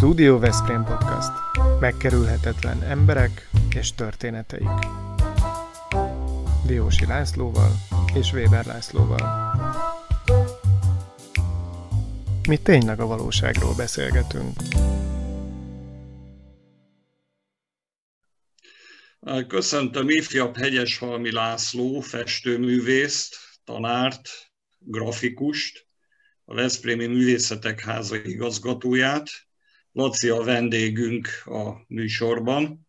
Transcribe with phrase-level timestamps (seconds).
[0.00, 1.30] Studio Veszprém Podcast.
[1.80, 4.68] Megkerülhetetlen emberek és történeteik.
[6.66, 7.70] Diósi Lászlóval
[8.14, 9.54] és Weber Lászlóval.
[12.48, 14.56] Mi tényleg a valóságról beszélgetünk.
[19.48, 24.28] Köszöntöm ifjabb Hegyeshalmi László, festőművészt, tanárt,
[24.78, 25.86] grafikust,
[26.44, 29.48] a Veszprémi Művészetek Háza igazgatóját.
[29.92, 32.86] Laci a vendégünk a műsorban,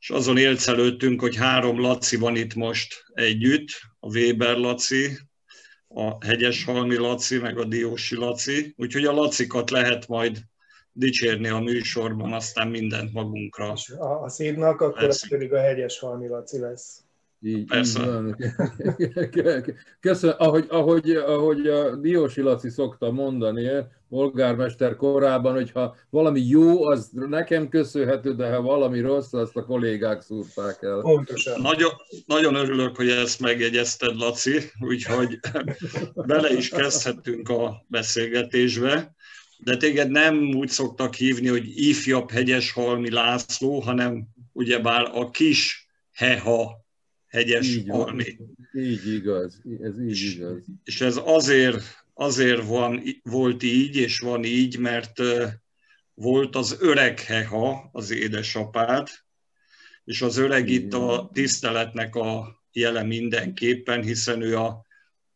[0.00, 3.68] és azon élcelődtünk, hogy három Laci van itt most együtt,
[4.00, 5.18] a Weber Laci,
[5.88, 10.38] a Hegyeshalmi Laci, meg a Diósi Laci, úgyhogy a Lacikat lehet majd
[10.92, 13.74] dicsérni a műsorban, aztán mindent magunkra.
[13.98, 17.07] A, a szídnak, akkor ez pedig a Hegyeshalmi Laci lesz.
[17.40, 18.20] Így, Persze.
[18.98, 19.12] Így
[20.00, 23.68] Köszönöm, ahogy, ahogy, ahogy a Diósi Laci szokta mondani,
[24.08, 30.20] polgármester korában, hogyha valami jó, az nekem köszönhető, de ha valami rossz, azt a kollégák
[30.20, 31.00] szúrták el.
[31.00, 31.60] Pontosan.
[31.60, 31.90] Nagyon,
[32.26, 35.38] nagyon örülök, hogy ezt megjegyezted, Laci, úgyhogy
[36.26, 39.14] bele is kezdhetünk a beszélgetésbe.
[39.58, 46.86] De téged nem úgy szoktak hívni, hogy ifjabb Hegyeshalmi László, hanem ugyebár a kis Heha
[47.28, 48.38] hegyes így halmi.
[48.72, 50.64] Így igaz, ez így igaz.
[50.84, 55.20] És ez azért, azért van, volt így, és van így, mert
[56.14, 59.08] volt az öreg Heha, az édesapád,
[60.04, 64.86] és az öreg itt a tiszteletnek a jele mindenképpen, hiszen ő a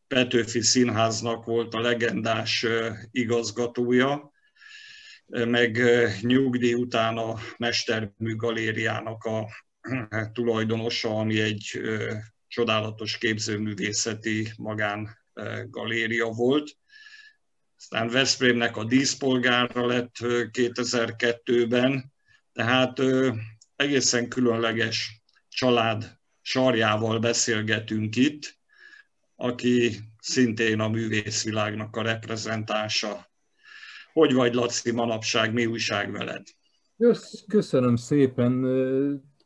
[0.07, 2.67] Petőfi Színháznak volt a legendás
[3.11, 4.33] igazgatója,
[5.27, 5.83] meg
[6.21, 9.49] nyugdíj után a Mestermű Galériának a
[10.33, 11.81] tulajdonosa, ami egy
[12.49, 16.77] csodálatos képzőművészeti magángaléria volt.
[17.79, 20.17] Aztán Veszprémnek a díszpolgára lett
[20.53, 22.13] 2002-ben,
[22.53, 22.99] tehát
[23.77, 28.59] egészen különleges család sarjával beszélgetünk itt,
[29.37, 33.31] aki szintén a művészvilágnak a reprezentása.
[34.13, 36.47] Hogy vagy, Laci, manapság, mi újság veled?
[37.49, 38.65] Köszönöm szépen,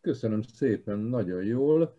[0.07, 1.95] köszönöm szépen, nagyon jól.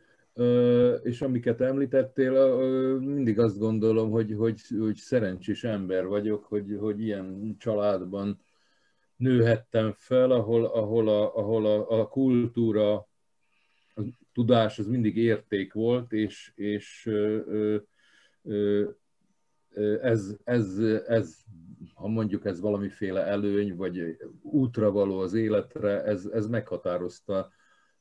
[1.03, 2.57] És amiket említettél,
[2.97, 8.40] mindig azt gondolom, hogy, hogy, hogy szerencsés ember vagyok, hogy, hogy ilyen családban
[9.16, 14.01] nőhettem fel, ahol, ahol, a, ahol a, a kultúra, a
[14.34, 17.09] tudás az mindig érték volt, és, és
[20.01, 21.35] ez, ez, ez,
[21.94, 27.56] ha mondjuk ez valamiféle előny, vagy útra való az életre, ez, ez meghatározta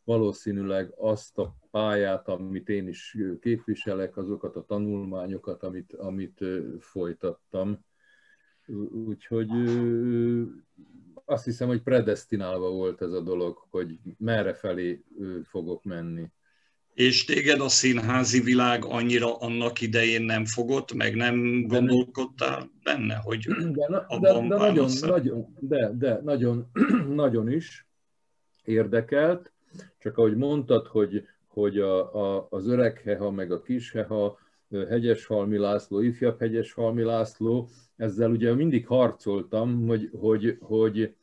[0.06, 6.44] valószínűleg azt a pályát, amit én is képviselek, azokat a tanulmányokat, amit, amit
[6.80, 7.84] folytattam.
[9.06, 9.48] Úgyhogy
[11.24, 15.04] azt hiszem, hogy predestinálva volt ez a dolog, hogy merre felé
[15.44, 16.30] fogok menni.
[16.94, 23.46] És téged a színházi világ annyira annak idején nem fogott, meg nem gondolkodtál benne, hogy
[23.46, 26.70] de, de, de, nagyon, nagyon, de, de nagyon,
[27.24, 27.86] nagyon is
[28.64, 29.54] érdekelt,
[30.06, 34.38] csak ahogy mondtad, hogy, hogy a, a, az öreg heha, meg a kis heha,
[34.70, 41.14] Hegyeshalmi László, ifjabb Hegyeshalmi László, ezzel ugye mindig harcoltam, hogy, hogy, hogy,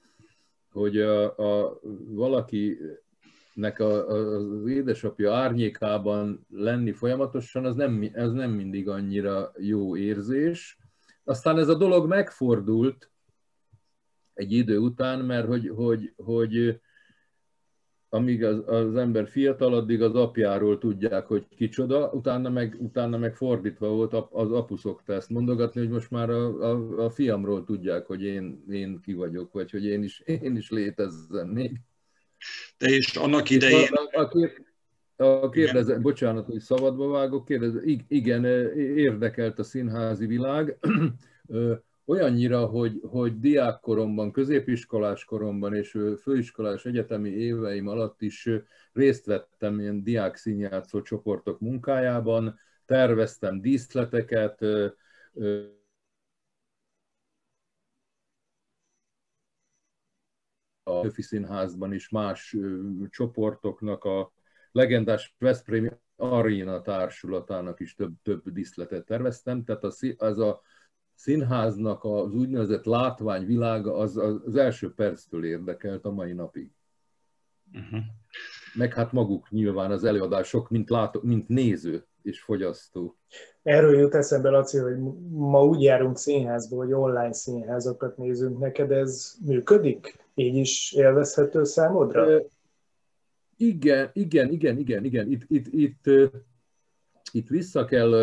[0.72, 8.90] hogy a, a, valakinek a, az édesapja árnyékában lenni folyamatosan, az nem, ez nem mindig
[8.90, 10.78] annyira jó érzés.
[11.24, 13.12] Aztán ez a dolog megfordult
[14.34, 16.82] egy idő után, mert hogy, hogy, hogy
[18.14, 23.36] amíg az, az ember fiatal, addig az apjáról tudják, hogy kicsoda, utána meg, utána meg
[23.36, 28.06] fordítva volt, az apu szokta ezt mondogatni, hogy most már a, a, a fiamról tudják,
[28.06, 31.72] hogy én, én ki vagyok, vagy hogy én is, én is létezzem még.
[32.78, 33.90] De és annak idején...
[35.16, 35.50] A, a,
[36.02, 38.46] bocsánat, hogy szabadba vágok, kérdezem, igen,
[38.96, 40.78] érdekelt a színházi világ,
[42.06, 48.50] olyannyira, hogy, hogy diákkoromban, középiskolás koromban és főiskolás egyetemi éveim alatt is
[48.94, 54.62] részt vettem ilyen diák színjátszó csoportok munkájában, terveztem díszleteket,
[60.84, 62.58] a Höfi Színházban is más
[63.10, 64.32] csoportoknak a
[64.72, 69.84] legendás Veszprémi Arena társulatának is több, több díszletet terveztem, tehát
[70.18, 70.62] az a
[71.16, 76.72] színháznak az úgynevezett látványvilága az, az első perctől érdekelt a mai napig.
[77.74, 78.00] Uh-huh.
[78.74, 83.18] Meg hát maguk nyilván az előadások, mint, látó, mint néző, és fogyasztó.
[83.64, 84.98] Erről jut eszembe, Laci, hogy
[85.30, 88.60] ma úgy járunk színházba, hogy online színházakat nézünk.
[88.60, 90.16] Neked ez működik?
[90.36, 92.42] Így is élvezhető számodra?
[93.58, 95.32] Igen, igen, igen, igen, igen.
[95.32, 96.10] Itt, itt, itt,
[97.32, 98.14] itt vissza kell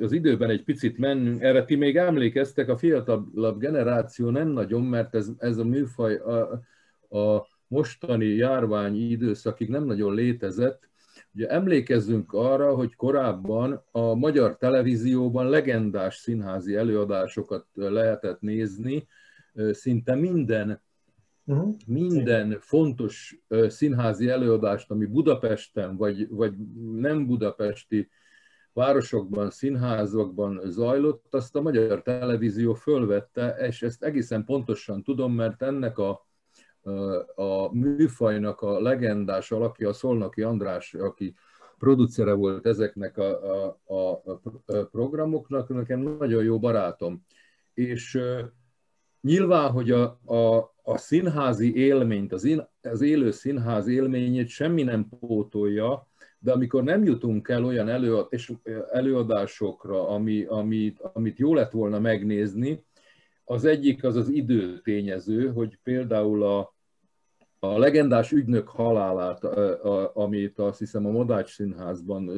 [0.00, 1.42] az időben egy picit mennünk.
[1.42, 6.62] Erre ti még emlékeztek, a fiatalabb generáció nem nagyon, mert ez, ez a műfaj a,
[7.18, 10.90] a mostani járvány időszakig nem nagyon létezett.
[11.34, 19.06] Ugye emlékezzünk arra, hogy korábban a magyar televízióban legendás színházi előadásokat lehetett nézni,
[19.70, 20.80] szinte minden
[21.44, 21.74] Uh-huh.
[21.86, 26.54] Minden fontos színházi előadást, ami Budapesten vagy, vagy
[26.92, 28.08] nem budapesti
[28.72, 35.98] városokban, színházakban zajlott, azt a magyar televízió fölvette, és ezt egészen pontosan tudom, mert ennek
[35.98, 36.26] a,
[37.34, 41.34] a műfajnak a legendás alakja, a Szolnoki András, aki
[41.78, 44.40] producere volt ezeknek a, a, a,
[44.90, 47.24] programoknak, nekem nagyon jó barátom.
[47.74, 48.20] És
[49.20, 55.08] nyilván, hogy a, a, a színházi élményt, az, in, az élő színház élményét semmi nem
[55.08, 56.08] pótolja,
[56.42, 57.88] de amikor nem jutunk el olyan
[58.92, 62.84] előadásokra, ami, amit, amit jó lett volna megnézni,
[63.44, 66.74] az egyik az az időtényező, hogy például a,
[67.58, 69.44] a legendás ügynök halálát,
[70.14, 72.30] amit azt hiszem a Modács Színházban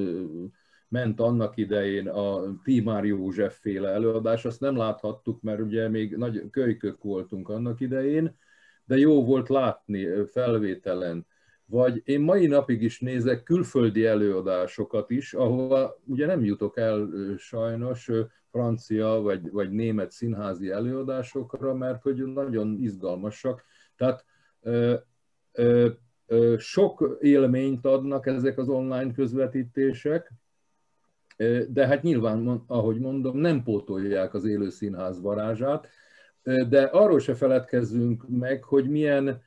[0.88, 6.50] ment annak idején a Tímár József féle előadás, azt nem láthattuk, mert ugye még nagy
[6.50, 8.36] kölykök voltunk annak idején,
[8.84, 11.26] de jó volt látni felvételen.
[11.66, 17.08] Vagy én mai napig is nézek külföldi előadásokat is, ahova ugye nem jutok el
[17.38, 18.10] sajnos
[18.50, 23.64] francia vagy, vagy német színházi előadásokra, mert hogy nagyon izgalmasak.
[23.96, 24.24] Tehát
[24.60, 24.94] ö,
[25.52, 25.88] ö,
[26.26, 30.32] ö, sok élményt adnak ezek az online közvetítések,
[31.68, 35.88] de hát nyilván, ahogy mondom, nem pótolják az élő színház varázsát,
[36.42, 39.42] de arról se feledkezzünk meg, hogy milyen,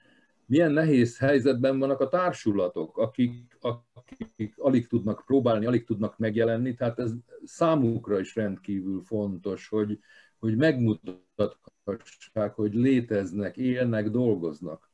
[0.48, 3.58] milyen nehéz helyzetben vannak a társulatok, akik,
[3.94, 7.12] akik alig tudnak próbálni, alig tudnak megjelenni, tehát ez
[7.44, 10.00] számukra is rendkívül fontos, hogy,
[10.40, 14.92] hogy megmutathassák, hogy léteznek, élnek, dolgoznak.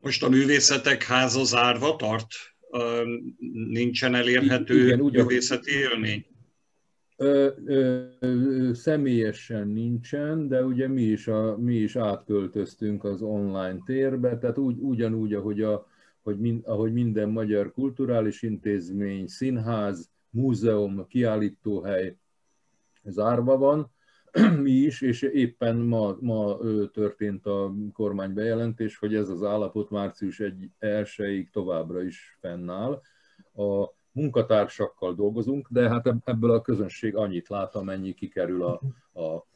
[0.00, 2.26] Most a művészetek háza zárva tart?
[3.68, 6.26] nincsen elérhető Igen, művészeti élmény?
[7.20, 7.48] Ö,
[8.20, 14.58] ö, személyesen nincsen, de ugye mi is, a, mi is átköltöztünk az online térbe, tehát
[14.58, 15.86] úgy, ugyanúgy, ahogy, a,
[16.22, 22.16] hogy min, ahogy minden magyar kulturális intézmény, színház, múzeum, kiállítóhely
[23.04, 23.90] zárva van,
[24.62, 26.58] mi is, és éppen ma, ma
[26.92, 30.42] történt a kormány bejelentés, hogy ez az állapot március
[30.80, 33.00] 1-ig továbbra is fennáll.
[33.54, 38.80] A munkatársakkal dolgozunk, de hát ebből a közönség annyit lát, amennyi kikerül a,
[39.20, 39.46] a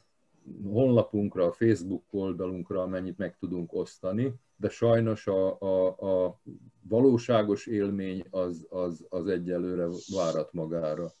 [0.63, 6.39] honlapunkra, a Facebook oldalunkra, amennyit meg tudunk osztani, de sajnos a, a, a
[6.81, 11.11] valóságos élmény az, az, az egyelőre várat magára.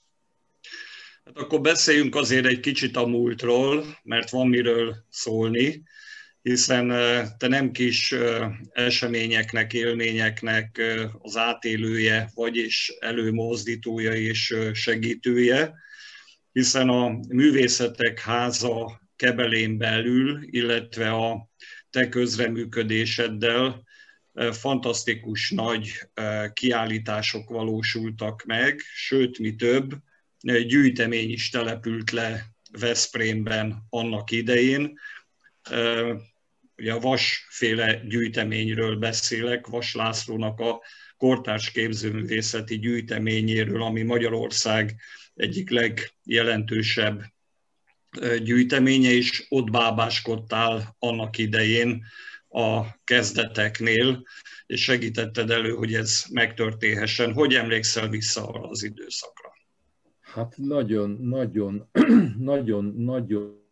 [1.25, 5.83] Hát akkor beszéljünk azért egy kicsit a múltról, mert van miről szólni,
[6.43, 6.87] hiszen
[7.37, 8.15] te nem kis
[8.71, 10.81] eseményeknek, élményeknek
[11.19, 15.73] az átélője, vagyis előmozdítója és segítője,
[16.51, 21.49] hiszen a Művészetek Háza kebelén belül, illetve a
[21.89, 23.83] te közreműködéseddel
[24.51, 25.91] fantasztikus nagy
[26.53, 29.93] kiállítások valósultak meg, sőt, mi több,
[30.67, 32.45] gyűjtemény is települt le
[32.79, 34.99] Veszprémben annak idején.
[36.77, 40.81] Ugye a Vasféle gyűjteményről beszélek, Vas Lászlónak a
[41.17, 44.95] kortárs képzőművészeti gyűjteményéről, ami Magyarország
[45.33, 47.23] egyik legjelentősebb
[48.43, 52.05] gyűjteménye, és ott bábáskodtál annak idején
[52.49, 54.23] a kezdeteknél,
[54.65, 57.33] és segítetted elő, hogy ez megtörténhessen.
[57.33, 59.51] Hogy emlékszel vissza arra az időszakra?
[60.21, 61.89] Hát nagyon, nagyon,
[62.37, 63.62] nagyon, nagyon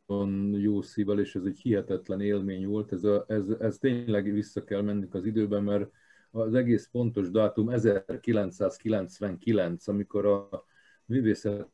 [0.54, 2.92] jó szívvel, és ez egy hihetetlen élmény volt.
[2.92, 5.92] Ez, a, ez, ez tényleg vissza kell mennünk az időben, mert
[6.32, 10.66] az egész pontos dátum 1999, amikor a
[11.06, 11.68] művészet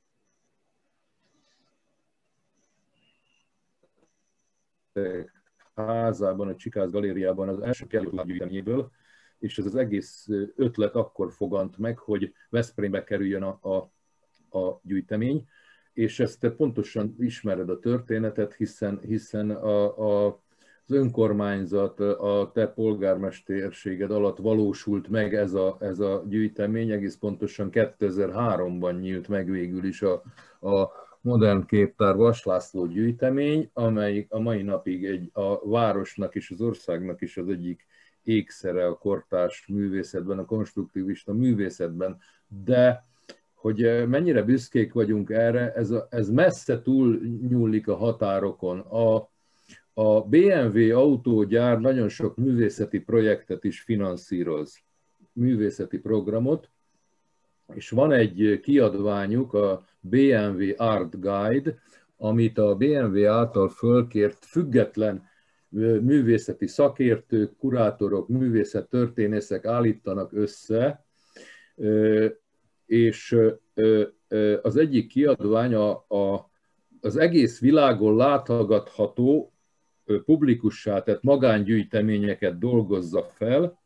[5.76, 7.86] házában, a Csikáz galériában az első
[8.26, 8.92] gyűjteményéből,
[9.40, 13.92] és ez az egész ötlet akkor fogant meg, hogy Veszprémbe kerüljön a, a
[14.50, 15.48] a gyűjtemény,
[15.98, 20.40] és ezt te pontosan ismered a történetet, hiszen, hiszen a, a,
[20.88, 27.70] az önkormányzat, a te polgármesterséged alatt valósult meg ez a, ez a gyűjtemény, egész pontosan
[27.72, 30.14] 2003-ban nyílt meg végül is a,
[30.70, 37.22] a modern képtár Vaslászló gyűjtemény, amely a mai napig egy, a városnak és az országnak
[37.22, 37.86] is az egyik
[38.24, 42.18] ékszere a kortárs művészetben, a konstruktivista művészetben,
[42.66, 43.06] de
[43.58, 48.80] hogy mennyire büszkék vagyunk erre, ez, a, ez messze túl nyúlik a határokon.
[48.80, 49.30] A,
[49.94, 54.80] a BMW autógyár nagyon sok művészeti projektet is finanszíroz,
[55.34, 56.70] művészeti programot,
[57.74, 61.78] és van egy kiadványuk, a BMW Art Guide,
[62.18, 65.24] amit a BMW által fölkért független
[66.02, 71.06] művészeti szakértők, kurátorok, művészettörténészek állítanak össze,
[72.88, 73.38] és
[74.62, 76.50] az egyik kiadvány a, a,
[77.02, 79.54] az egész világon láthagatható
[80.26, 83.80] publikussá tett magángyűjteményeket dolgozza fel,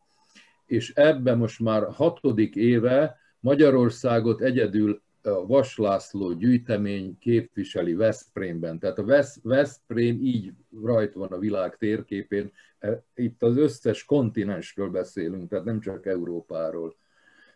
[0.65, 8.79] és ebben most már hatodik éve Magyarországot egyedül a Vaslászló gyűjtemény képviseli Veszprémben.
[8.79, 10.51] Tehát a Vesz, Veszprém így
[10.84, 12.51] rajt van a világ térképén.
[12.79, 16.96] E, itt az összes kontinensről beszélünk, tehát nem csak Európáról.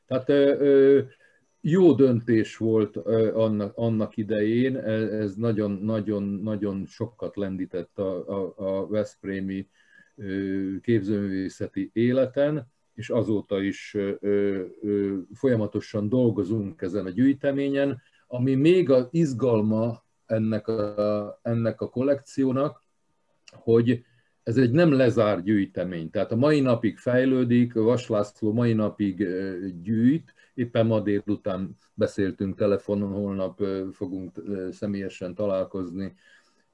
[0.08, 0.30] Tehát
[1.68, 2.98] jó döntés volt
[3.34, 9.68] annak, annak idején, e, ez nagyon-nagyon sokat lendített a, a, a Veszprémi
[10.82, 13.98] képzőművészeti életen, és azóta is
[15.34, 22.84] folyamatosan dolgozunk ezen a gyűjteményen, ami még az izgalma ennek a, ennek a kollekciónak,
[23.52, 24.06] hogy
[24.44, 26.10] ez egy nem lezárt gyűjtemény.
[26.10, 29.28] Tehát a mai napig fejlődik, Vaslászló mai napig
[29.82, 36.16] gyűjt, éppen ma délután beszéltünk telefonon, holnap fogunk személyesen találkozni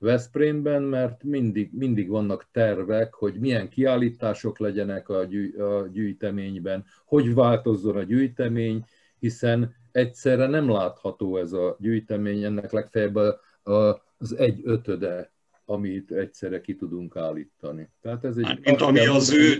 [0.01, 7.33] Veszprémben, mert mindig, mindig vannak tervek, hogy milyen kiállítások legyenek a, gyűj, a gyűjteményben, hogy
[7.33, 8.85] változzon a gyűjtemény,
[9.19, 13.15] hiszen egyszerre nem látható ez a gyűjtemény, ennek legfeljebb
[13.63, 15.31] az egy ötöde,
[15.65, 17.89] amit egyszerre ki tudunk állítani.
[18.01, 18.45] Tehát ez egy...
[18.45, 19.57] Hát, mint ami az ő,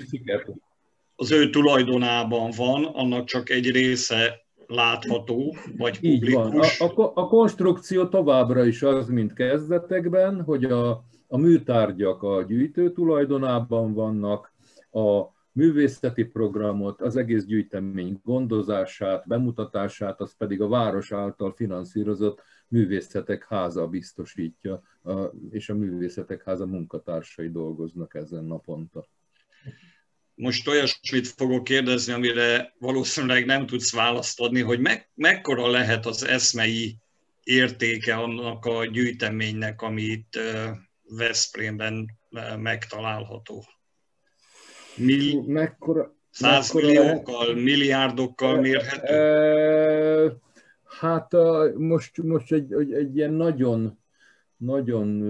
[1.21, 6.29] az ő tulajdonában van, annak csak egy része látható, vagy publikus.
[6.29, 6.59] Így van.
[6.79, 12.91] A, a, a konstrukció továbbra is az, mint kezdetekben, hogy a, a műtárgyak a gyűjtő
[12.91, 14.53] tulajdonában vannak,
[14.91, 23.45] a művészeti programot, az egész gyűjtemény gondozását, bemutatását, az pedig a város által finanszírozott művészetek
[23.49, 24.81] háza biztosítja,
[25.49, 29.05] és a művészetek háza munkatársai dolgoznak ezen naponta
[30.41, 36.25] most olyasmit fogok kérdezni, amire valószínűleg nem tudsz választ adni, hogy me, mekkora lehet az
[36.25, 36.98] eszmei
[37.43, 40.39] értéke annak a gyűjteménynek, amit
[41.10, 42.19] Veszprémben
[42.57, 43.65] megtalálható.
[44.95, 50.38] Mil, mekkora, százmilliókkal, milliárdokkal mérhető?
[51.00, 51.31] Hát
[51.77, 54.00] most, most egy, egy, egy ilyen nagyon,
[54.61, 55.21] nagyon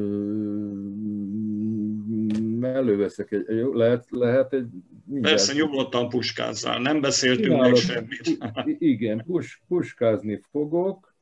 [2.65, 4.67] előveszek egy, lehet, lehet egy...
[5.05, 5.35] Mindjárt.
[5.35, 8.37] Persze, nyugodtan puskázzál, nem beszéltünk Csinálod, meg semmit.
[8.79, 11.15] Igen, pus, puskázni fogok.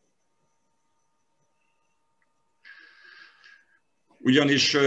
[4.17, 4.77] Ugyanis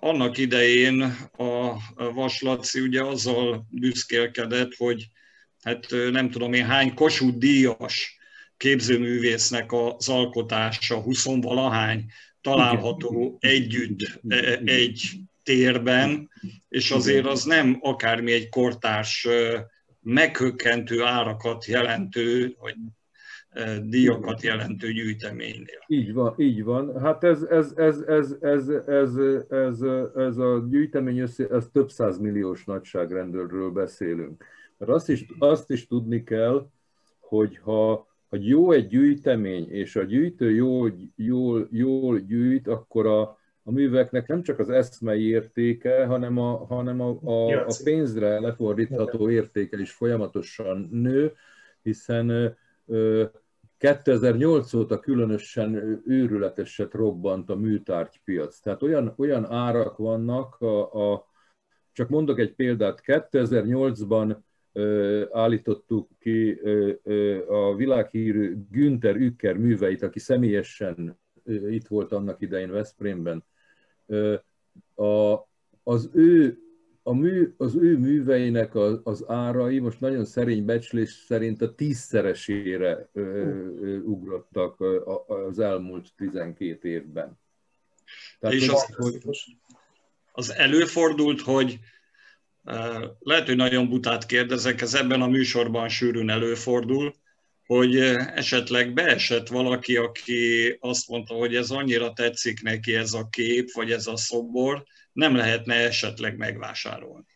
[0.00, 1.02] annak idején
[1.36, 1.76] a
[2.12, 5.08] Vaslaci ugye azzal büszkélkedett, hogy
[5.62, 8.18] hát nem tudom én hány Kossuth díjas
[8.56, 12.04] képzőművésznek az alkotása, huszonvalahány
[12.42, 15.10] található együtt e, egy
[15.42, 16.30] térben,
[16.68, 19.28] és azért az nem akármi egy kortárs
[20.00, 22.76] meghökkentő árakat jelentő, vagy
[23.82, 25.84] díjakat jelentő gyűjteménynél.
[25.86, 27.00] Így van, így van.
[27.00, 29.16] Hát ez, ez, ez, ez, ez, ez,
[29.48, 29.80] ez,
[30.16, 31.36] ez a gyűjtemény ez
[31.72, 34.44] több milliós nagyságrendről beszélünk.
[34.78, 36.70] Mert azt is, azt is tudni kell,
[37.20, 43.20] hogy ha, ha jó egy gyűjtemény, és a gyűjtő jól, jól, jól gyűjt, akkor a,
[43.62, 49.30] a műveknek nem csak az eszmei értéke, hanem a, hanem a, a, a pénzre lefordítható
[49.30, 51.32] értéke is folyamatosan nő,
[51.82, 52.56] hiszen
[53.78, 58.58] 2008 óta különösen őrületeset robbant a műtárgypiac.
[58.60, 61.26] Tehát olyan, olyan árak vannak, a, a,
[61.92, 64.36] csak mondok egy példát, 2008-ban
[65.32, 66.60] állítottuk ki
[67.48, 71.18] a világhírű Günther Ücker műveit, aki személyesen
[71.70, 73.44] itt volt annak idején Veszprémben,
[74.94, 75.34] a,
[75.82, 76.62] az ő
[77.02, 83.08] a mű, az ő műveinek az, az árai most nagyon szerény becslés szerint a tízszeresére
[83.12, 84.80] ö, ö, ugrottak
[85.46, 87.38] az elmúlt 12 évben.
[88.40, 89.54] Tehát, és, az,
[90.32, 91.78] az előfordult, hogy
[93.18, 97.14] lehet, hogy nagyon butát kérdezek, ez ebben a műsorban sűrűn előfordul,
[97.66, 97.96] hogy
[98.34, 103.90] esetleg beesett valaki, aki azt mondta, hogy ez annyira tetszik neki ez a kép, vagy
[103.90, 107.26] ez a szobor, nem lehetne esetleg megvásárolni.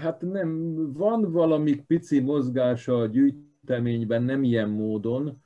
[0.00, 5.42] Hát nem, van valami pici mozgása a gyűjteményben, nem ilyen módon.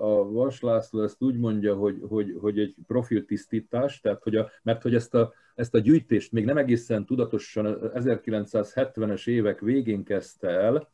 [0.00, 4.82] A Vas László ezt úgy mondja, hogy, hogy, hogy egy profiltisztítás, tehát hogy a, mert
[4.82, 10.88] hogy ezt a, ezt a gyűjtést még nem egészen tudatosan 1970-es évek végén kezdte el,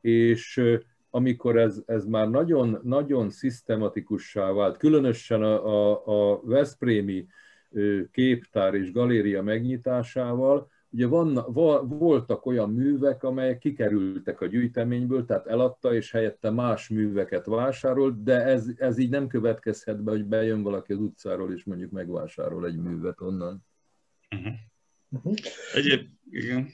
[0.00, 0.62] és
[1.10, 7.26] amikor ez, ez már nagyon, nagyon szisztematikussá vált, különösen a, a, a Veszprémi
[8.10, 11.44] képtár és galéria megnyitásával, ugye van,
[11.88, 18.42] voltak olyan művek, amelyek kikerültek a gyűjteményből, tehát eladta, és helyette más műveket vásárolt, de
[18.44, 22.76] ez, ez így nem következhet be, hogy bejön valaki az utcáról, és mondjuk megvásárol egy
[22.76, 23.66] művet onnan.
[24.36, 24.52] Uh-huh.
[25.08, 25.34] Uh-huh.
[25.74, 26.68] Egyéb, igen.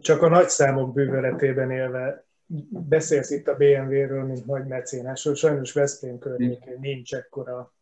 [0.00, 2.24] Csak a nagy számok bűvöletében élve
[2.68, 7.74] beszélsz itt a BMW-ről, mint nagy mecénásról, sajnos Veszprém környékén nincs ekkora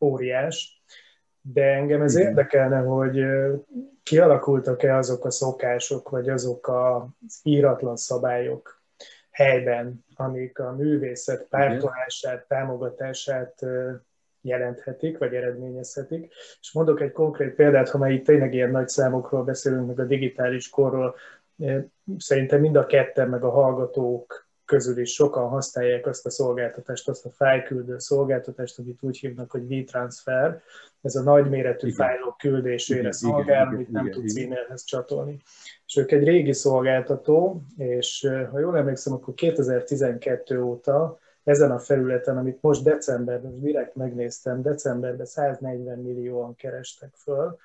[0.00, 0.79] óriás,
[1.40, 3.24] de engem ez érdekelne, hogy
[4.02, 8.82] kialakultak-e azok a szokások, vagy azok az íratlan szabályok
[9.30, 13.54] helyben, amik a művészet pártolását, támogatását
[14.40, 16.32] jelenthetik, vagy eredményezhetik.
[16.60, 20.04] És mondok egy konkrét példát, ha már itt tényleg ilyen nagy számokról beszélünk, meg a
[20.04, 21.14] digitális korról,
[22.18, 27.26] szerintem mind a ketten, meg a hallgatók közül is sokan használják azt a szolgáltatást, azt
[27.26, 30.62] a fájlküldő szolgáltatást, amit úgy hívnak, hogy WeTransfer.
[31.02, 32.06] Ez a nagyméretű igen.
[32.06, 35.36] fájlok küldésére igen, szolgál, igen, amit igen, nem igen, tudsz e-mailhez csatolni.
[35.86, 42.36] És ők egy régi szolgáltató, és ha jól emlékszem, akkor 2012 óta ezen a felületen,
[42.36, 47.58] amit most decemberben, most direkt megnéztem, decemberben 140 millióan kerestek föl,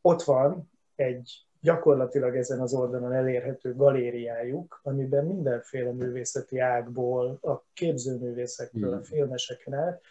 [0.00, 8.92] ott van egy gyakorlatilag ezen az oldalon elérhető galériájuk, amiben mindenféle művészeti ágból, a képzőművészektől,
[8.92, 10.02] a filmeseken át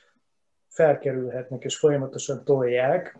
[0.67, 3.19] felkerülhetnek és folyamatosan tolják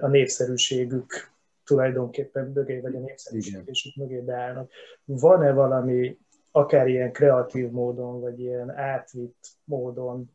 [0.00, 1.30] a népszerűségük
[1.64, 4.70] tulajdonképpen mögé, vagy a népszerűségük mögé beállnak.
[5.04, 6.18] Van-e valami,
[6.50, 10.30] akár ilyen kreatív módon, vagy ilyen átvitt módon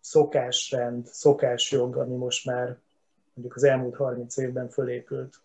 [0.00, 2.76] szokásrend, szokásjog, ami most már
[3.34, 5.40] mondjuk az elmúlt 30 évben fölépült?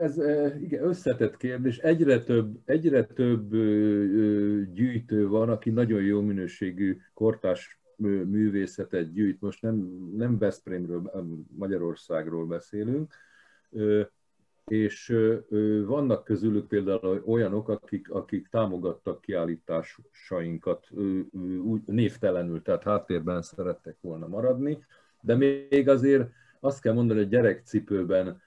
[0.00, 0.18] Ez
[0.60, 1.78] igen, összetett kérdés.
[1.78, 3.50] Egyre több, egyre több
[4.72, 9.40] gyűjtő van, aki nagyon jó minőségű kortás művészetet gyűjt.
[9.40, 9.76] Most nem,
[10.16, 11.10] nem Veszprémről,
[11.56, 13.14] Magyarországról beszélünk,
[14.64, 15.16] és
[15.86, 20.90] vannak közülük például olyanok, akik, akik támogattak kiállításainkat
[21.64, 24.84] úgy névtelenül, tehát háttérben szerettek volna maradni,
[25.20, 26.30] de még azért
[26.64, 28.42] azt kell mondani, hogy gyerekcipőben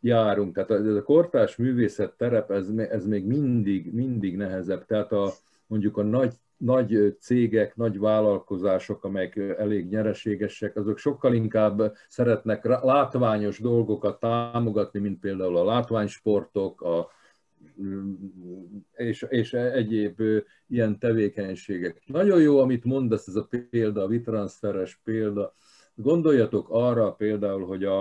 [0.00, 0.54] járunk.
[0.54, 4.84] Tehát ez a kortás művészet terep, ez, ez még mindig, mindig nehezebb.
[4.84, 5.32] Tehát a,
[5.66, 13.58] mondjuk a nagy, nagy cégek, nagy vállalkozások, amelyek elég nyereségesek, azok sokkal inkább szeretnek látványos
[13.58, 17.10] dolgokat támogatni, mint például a látványsportok, a,
[18.92, 20.22] és, és egyéb
[20.66, 22.02] ilyen tevékenységek.
[22.06, 25.54] Nagyon jó, amit mondasz, ez a példa, a vitranszferes példa,
[26.02, 28.00] Gondoljatok arra például, hogy a,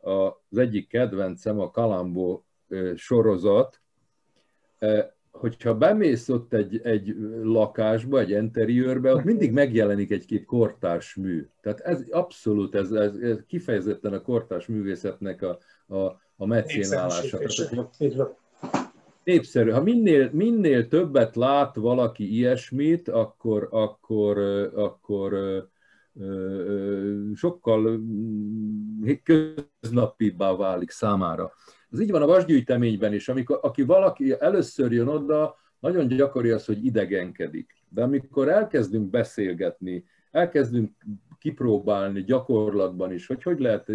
[0.00, 0.10] a,
[0.50, 2.44] az egyik kedvencem, a Kalambó
[2.96, 3.80] sorozat,
[5.30, 11.46] hogyha bemész ott egy, egy lakásba, egy interiőrbe, ott mindig megjelenik egy-két kortárs mű.
[11.60, 15.58] Tehát ez abszolút, ez, ez, ez kifejezetten a kortárs művészetnek a,
[15.94, 17.38] a, a mecénálása.
[19.24, 19.70] Népszerű.
[19.70, 24.38] Ha minél, minél többet lát valaki ilyesmit, akkor, akkor,
[24.74, 25.32] akkor
[27.34, 31.52] sokkal mm, köznapibbá válik számára.
[31.90, 36.64] Ez így van a vasgyűjteményben is, amikor aki valaki először jön oda, nagyon gyakori az,
[36.64, 37.84] hogy idegenkedik.
[37.88, 40.90] De amikor elkezdünk beszélgetni, elkezdünk
[41.38, 43.88] kipróbálni gyakorlatban is, hogy hogy lehet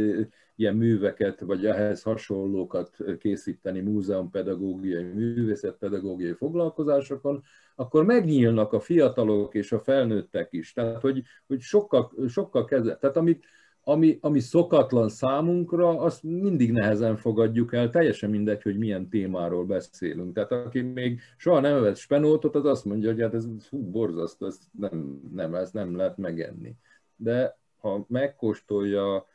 [0.59, 7.43] ilyen műveket, vagy ehhez hasonlókat készíteni múzeumpedagógiai, művészetpedagógiai foglalkozásokon,
[7.75, 10.73] akkor megnyílnak a fiatalok és a felnőttek is.
[10.73, 12.95] Tehát, hogy, hogy sokkal, sokkal kezdve.
[12.95, 13.45] Tehát, amit,
[13.83, 20.33] ami, ami szokatlan számunkra, azt mindig nehezen fogadjuk el, teljesen mindegy, hogy milyen témáról beszélünk.
[20.33, 24.45] Tehát aki még soha nem evett spenótot, az azt mondja, hogy hát ez hú, borzasztó,
[24.45, 26.75] ezt nem, nem, ezt nem lehet megenni.
[27.15, 29.25] De ha megkóstolja,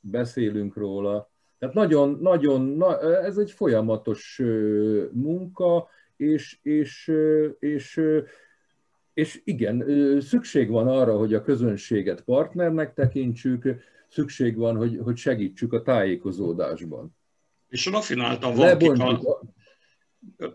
[0.00, 4.42] beszélünk róla, tehát nagyon, nagyon, na, ez egy folyamatos
[5.12, 7.12] munka, és, és,
[7.58, 8.00] és
[9.18, 9.84] és igen,
[10.20, 13.64] szükség van arra, hogy a közönséget partnernek tekintsük,
[14.08, 17.16] szükség van, hogy, hogy segítsük a tájékozódásban.
[17.68, 19.40] És rafináltan van, kitalálva,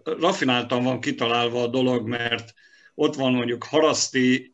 [0.04, 2.54] rafináltan van kitalálva a dolog, mert
[2.96, 4.53] ott van mondjuk Haraszti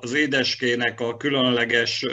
[0.00, 2.06] az édeskének a különleges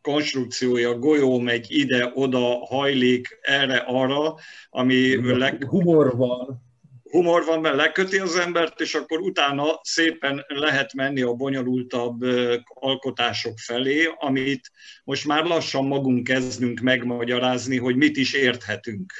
[0.00, 4.34] konstrukciója, golyó megy ide-oda, hajlik erre-arra,
[4.70, 5.16] ami...
[5.38, 5.64] Leg...
[5.64, 6.64] Humor van.
[7.10, 12.22] Humor van, mert leköti az embert, és akkor utána szépen lehet menni a bonyolultabb
[12.64, 14.70] alkotások felé, amit
[15.04, 19.12] most már lassan magunk kezdünk megmagyarázni, hogy mit is érthetünk.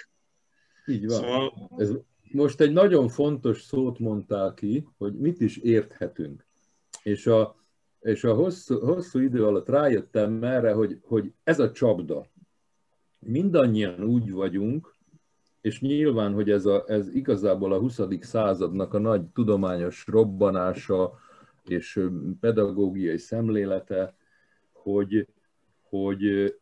[0.87, 1.17] Így van.
[1.17, 1.71] Szóval...
[1.79, 1.91] Ez
[2.23, 6.46] most egy nagyon fontos szót mondtál ki, hogy mit is érthetünk.
[7.07, 7.57] És a,
[8.01, 12.27] és a hosszú, hosszú idő alatt rájöttem erre, hogy, hogy ez a csapda.
[13.19, 14.95] Mindannyian úgy vagyunk,
[15.61, 18.01] és nyilván, hogy ez, a, ez igazából a 20.
[18.21, 21.19] századnak a nagy tudományos robbanása
[21.65, 22.01] és
[22.41, 24.17] pedagógiai szemlélete,
[24.73, 25.29] hogy,
[25.83, 26.55] hogy,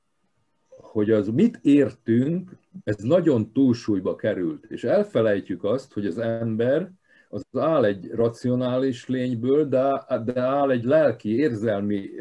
[0.69, 6.93] hogy az mit értünk, ez nagyon túlsúlyba került, és elfelejtjük azt, hogy az ember
[7.35, 12.19] az áll egy racionális lényből, de, de áll egy lelki, érzelmi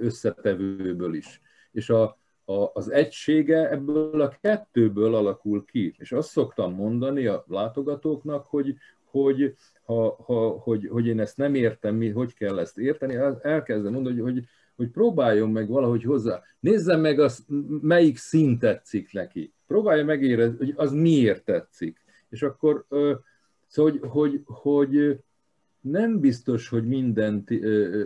[0.00, 1.40] összetevőből is.
[1.72, 5.94] És a, a, az egysége ebből a kettőből alakul ki.
[5.98, 11.54] És azt szoktam mondani a látogatóknak, hogy, hogy, ha, ha, hogy, hogy én ezt nem
[11.54, 14.44] értem, mi, hogy kell ezt érteni, elkezdem mondani, hogy, hogy,
[14.76, 16.42] hogy próbáljon meg valahogy hozzá.
[16.60, 17.44] Nézzem meg, az,
[17.80, 19.52] melyik szint tetszik neki.
[19.66, 22.04] Próbálja megérezni, hogy az miért tetszik.
[22.28, 22.86] És akkor
[23.74, 25.18] Szóval, hogy, hogy, hogy
[25.80, 27.50] nem biztos, hogy mindent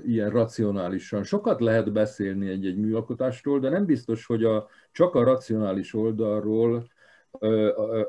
[0.04, 1.22] ilyen racionálisan.
[1.22, 6.88] Sokat lehet beszélni egy-egy műalkotásról, de nem biztos, hogy a, csak a racionális oldalról,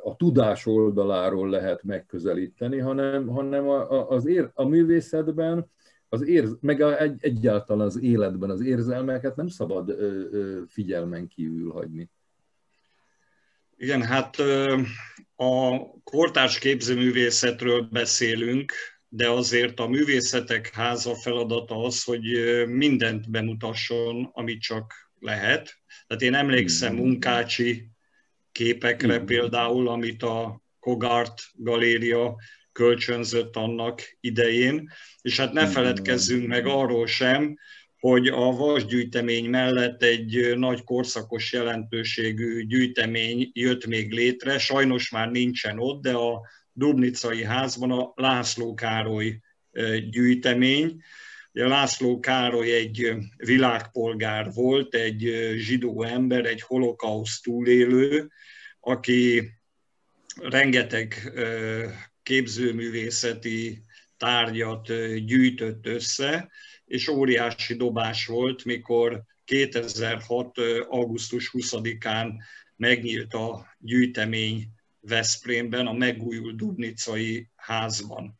[0.04, 5.70] a, tudás oldaláról lehet megközelíteni, hanem, hanem a, a, az ér, a művészetben,
[6.10, 9.96] az érz, meg a, egy, egyáltalán az életben az érzelmeket nem szabad
[10.68, 12.10] figyelmen kívül hagyni.
[13.78, 14.36] Igen, hát
[15.42, 18.74] a kortárs képzőművészetről beszélünk,
[19.08, 22.24] de azért a művészetek háza feladata az, hogy
[22.68, 25.78] mindent bemutasson, amit csak lehet.
[26.08, 27.06] Tehát én emlékszem hmm.
[27.06, 27.90] Munkácsi
[28.52, 29.26] képekre hmm.
[29.26, 32.36] például, amit a Kogart galéria
[32.72, 34.90] kölcsönzött annak idején,
[35.22, 35.72] és hát ne hmm.
[35.72, 37.58] feledkezzünk meg arról sem,
[38.00, 45.80] hogy a vasgyűjtemény mellett egy nagy korszakos jelentőségű gyűjtemény jött még létre, sajnos már nincsen
[45.80, 46.42] ott, de a
[46.74, 49.40] Dubnicai házban a László Károly
[50.10, 51.02] gyűjtemény.
[51.54, 58.32] Ugye László Károly egy világpolgár volt, egy zsidó ember, egy holokauszt túlélő,
[58.80, 59.52] aki
[60.42, 61.32] rengeteg
[62.24, 63.84] képzőművészeti
[64.18, 66.50] tárgyat gyűjtött össze,
[66.90, 70.58] és óriási dobás volt, mikor 2006.
[70.88, 72.32] augusztus 20-án
[72.76, 74.68] megnyílt a gyűjtemény
[75.00, 78.40] Veszprémben, a megújult Dubnicai házban.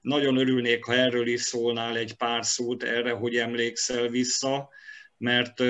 [0.00, 4.68] Nagyon örülnék, ha erről is szólnál egy pár szót erre, hogy emlékszel vissza,
[5.16, 5.60] mert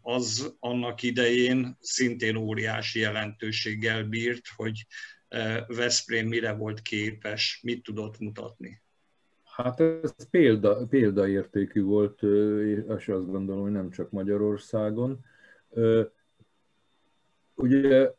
[0.00, 4.86] az annak idején szintén óriási jelentőséggel bírt, hogy
[5.66, 8.82] Veszprém mire volt képes, mit tudott mutatni.
[9.56, 12.22] Hát ez példa, példaértékű volt,
[12.98, 15.18] és azt gondolom, hogy nem csak Magyarországon.
[17.54, 18.12] Ugye,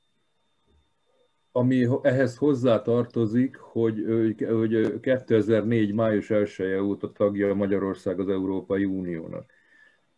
[1.51, 4.03] ami ehhez hozzá tartozik, hogy,
[4.49, 5.93] hogy 2004.
[5.93, 9.51] május 1 -e óta tagja Magyarország az Európai Uniónak.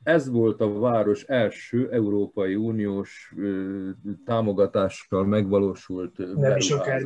[0.03, 3.35] Ez volt a város első Európai Uniós
[4.25, 7.01] támogatással megvalósult Nem is akár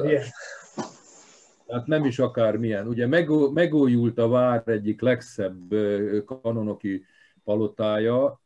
[1.72, 2.88] tehát nem is akármilyen.
[2.88, 3.08] Ugye
[3.54, 5.74] megújult a vár egyik legszebb
[6.26, 7.06] kanonoki
[7.44, 8.42] palotája,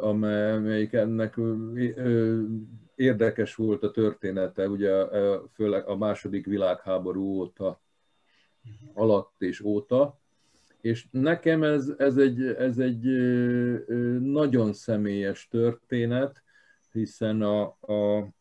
[0.00, 1.40] amelyik ennek
[2.94, 4.92] érdekes volt a története, ugye
[5.52, 7.80] főleg a második világháború óta,
[8.94, 10.18] alatt és óta.
[10.80, 13.04] És nekem ez, ez, egy, ez egy
[14.20, 16.42] nagyon személyes történet,
[16.92, 18.32] hiszen a, a, a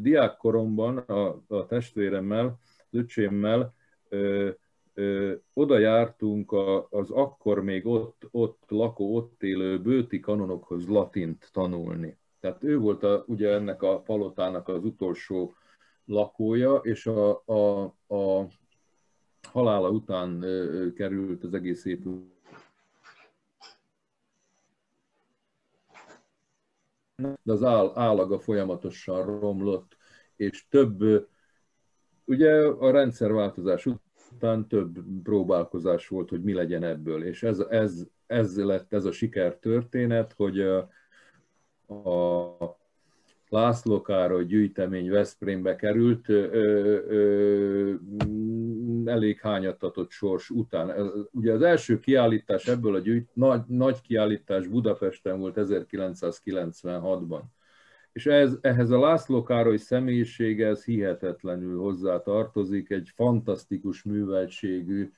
[0.00, 2.58] diákkoromban a, a testvéremmel,
[2.90, 3.74] az öcsémmel
[4.08, 4.50] ö,
[4.94, 11.50] ö, oda jártunk a, az akkor még ott, ott lakó, ott élő bőti kanonokhoz latint
[11.52, 12.18] tanulni.
[12.40, 15.54] Tehát ő volt a, ugye ennek a palotának az utolsó
[16.04, 17.82] lakója, és a, a,
[18.14, 18.46] a
[19.52, 20.44] halála után
[20.94, 22.33] került az egész épület
[27.16, 29.96] de az áll, állaga folyamatosan romlott,
[30.36, 31.28] és több,
[32.24, 33.86] ugye a rendszerváltozás
[34.30, 37.24] aztán több próbálkozás volt, hogy mi legyen ebből.
[37.24, 40.78] És ez, ez, ez lett ez a sikertörténet, hogy a,
[41.86, 42.76] a
[43.48, 46.46] László Károly gyűjtemény Veszprémbe került, ö,
[47.08, 47.94] ö,
[49.08, 51.12] elég hányattatott sors után.
[51.30, 57.40] Ugye az első kiállítás ebből a gyűjt, nagy, nagy kiállítás Budapesten volt 1996-ban.
[58.12, 65.12] És ez, ehhez a László Károly személyisége ez hihetetlenül hozzá tartozik, egy fantasztikus műveltségű,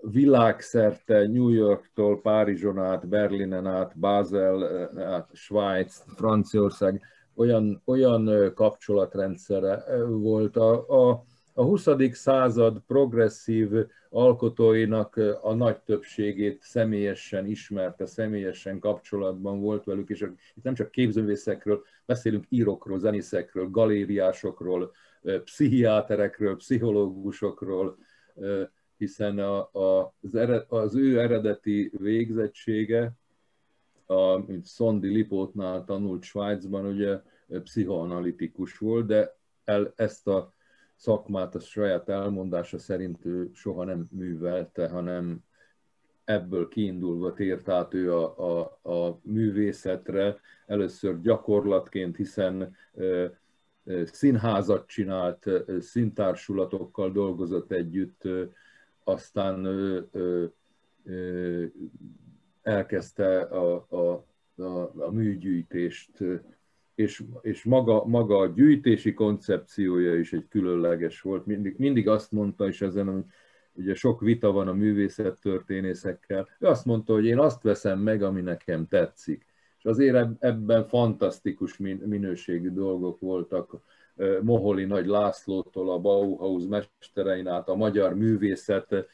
[0.00, 7.02] világszerte New Yorktól Párizson át, Berlinen át, Basel át, Svájc, Franciaország,
[7.36, 10.56] olyan, olyan kapcsolatrendszere volt.
[10.56, 11.88] A, a, a 20.
[12.10, 13.70] század progresszív
[14.10, 20.20] alkotóinak a nagy többségét személyesen ismerte, személyesen kapcsolatban volt velük, és
[20.54, 24.92] itt nem csak képzővészekről, beszélünk írókról, zenészekről, galériásokról,
[25.44, 27.98] pszichiáterekről, pszichológusokról,
[28.96, 33.12] hiszen a, a, az, ered, az ő eredeti végzettsége,
[34.06, 37.20] a, Szondi Lipótnál tanult Svájcban, ugye
[37.62, 40.54] pszichoanalitikus volt, de el, ezt a
[40.94, 45.44] szakmát a saját elmondása szerint ő soha nem művelte, hanem
[46.24, 53.26] ebből kiindulva tért át ő a, a, a művészetre, először gyakorlatként, hiszen ö,
[53.84, 58.22] ö, színházat csinált, ö, szintársulatokkal dolgozott együtt,
[59.04, 59.66] aztán
[62.66, 64.26] elkezdte a, a,
[64.62, 66.10] a, a műgyűjtést,
[66.94, 71.46] és, és maga, maga a gyűjtési koncepciója is egy különleges volt.
[71.46, 73.24] Mindig, mindig azt mondta, és ezen hogy
[73.74, 78.40] ugye sok vita van a művészettörténészekkel, ő azt mondta, hogy én azt veszem meg, ami
[78.40, 79.46] nekem tetszik.
[79.78, 81.76] És azért ebben fantasztikus
[82.06, 83.80] minőségű dolgok voltak
[84.42, 89.06] Moholi Nagy Lászlótól a Bauhaus mesterein át a magyar művészet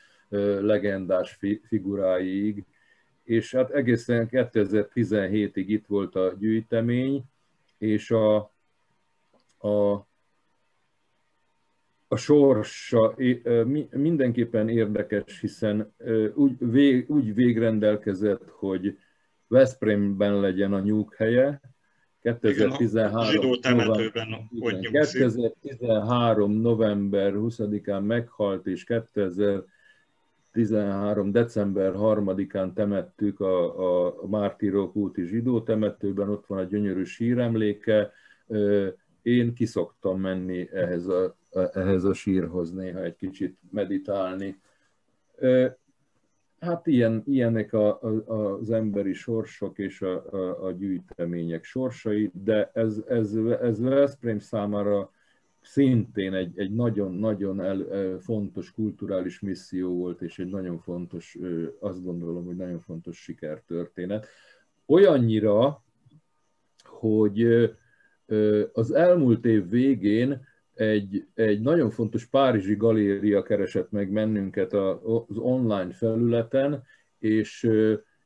[0.60, 2.64] legendás figuráig,
[3.32, 7.22] és hát egészen 2017-ig itt volt a gyűjtemény,
[7.78, 8.36] és a,
[9.58, 9.92] a,
[12.08, 13.14] a sorsa
[13.90, 15.94] mindenképpen érdekes, hiszen
[16.34, 18.98] úgy, vég, úgy végrendelkezett, hogy
[19.46, 21.60] Veszprémben legyen a nyughelye,
[22.20, 24.12] 2013, november,
[24.90, 28.84] 2013 november 20-án meghalt, és
[30.52, 31.30] 2013.
[31.32, 38.12] december 3-án temettük a, a Mártírok úti zsidó temetőben, ott van a gyönyörű síremléke.
[39.22, 41.36] Én kiszoktam menni ehhez a,
[41.72, 44.60] ehhez a sírhoz néha egy kicsit meditálni.
[46.60, 52.70] Hát ilyen, ilyenek a, a, az emberi sorsok és a, a, a gyűjtemények sorsai, de
[52.74, 55.10] ez, ez, ez Veszprém számára
[55.62, 57.86] szintén egy, egy nagyon-nagyon
[58.20, 61.38] fontos kulturális misszió volt, és egy nagyon fontos,
[61.80, 64.26] azt gondolom, hogy nagyon fontos sikertörténet.
[64.86, 65.84] Olyannyira,
[66.84, 67.70] hogy
[68.72, 75.92] az elmúlt év végén egy, egy nagyon fontos párizsi galéria keresett meg bennünket az online
[75.92, 76.82] felületen,
[77.18, 77.68] és,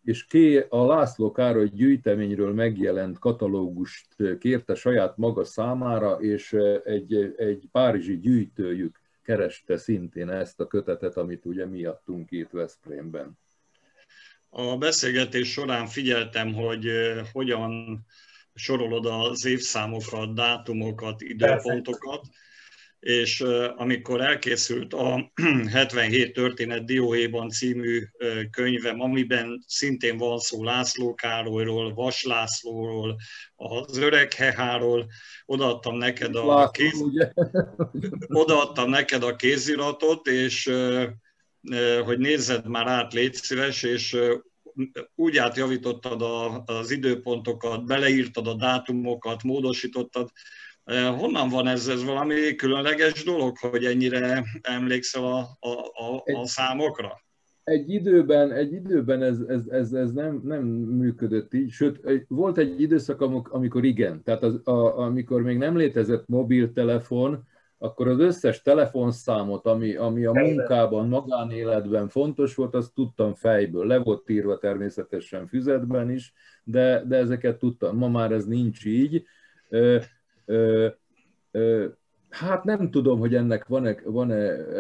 [0.07, 4.07] és ké a László Károly gyűjteményről megjelent katalógust
[4.39, 6.53] kérte saját maga számára, és
[6.85, 13.39] egy, egy párizsi gyűjtőjük kereste szintén ezt a kötetet, amit ugye mi adtunk itt Veszprémben.
[14.49, 16.87] A beszélgetés során figyeltem, hogy
[17.33, 18.05] hogyan
[18.55, 22.21] sorolod az évszámokat, dátumokat, időpontokat,
[23.07, 23.41] és
[23.77, 25.33] amikor elkészült a
[25.73, 28.03] 77 történet Dióhéjban című
[28.51, 33.17] könyvem, amiben szintén van szó László Károlyról, Vas Lászlóról,
[33.57, 35.07] az öreg Heháról,
[35.45, 37.05] odaadtam neked a, kéz...
[38.43, 40.71] odaadtam neked a kéziratot, és
[42.05, 44.17] hogy nézzed már át, légy szíves, és
[45.15, 46.23] úgy átjavítottad
[46.65, 50.31] az időpontokat, beleírtad a dátumokat, módosítottad.
[50.95, 51.89] Honnan van ez?
[51.89, 55.71] Ez valami különleges dolog, hogy ennyire emlékszel a, a,
[56.05, 57.25] a, a számokra?
[57.65, 62.81] Egy időben, egy időben ez, ez, ez, ez nem, nem működött így, sőt, volt egy
[62.81, 63.21] időszak,
[63.51, 67.45] amikor igen, tehát az, a, amikor még nem létezett mobiltelefon,
[67.79, 73.87] akkor az összes telefonszámot, ami, ami a munkában, magánéletben fontos volt, azt tudtam fejből.
[73.87, 76.33] Le volt írva természetesen füzetben is,
[76.65, 77.97] de, de ezeket tudtam.
[77.97, 79.25] Ma már ez nincs így.
[82.29, 84.35] Hát nem tudom, hogy ennek van-e, van-e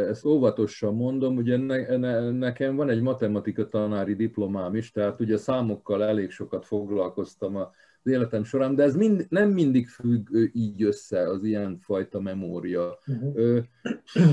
[0.08, 5.36] ezt óvatosan mondom, ugye ne, ne, nekem van egy matematika tanári diplomám is, tehát ugye
[5.36, 7.70] számokkal elég sokat foglalkoztam a
[8.02, 12.98] életem során, de ez mind, nem mindig függ így össze az ilyen fajta memória.
[13.06, 13.64] Uh-huh.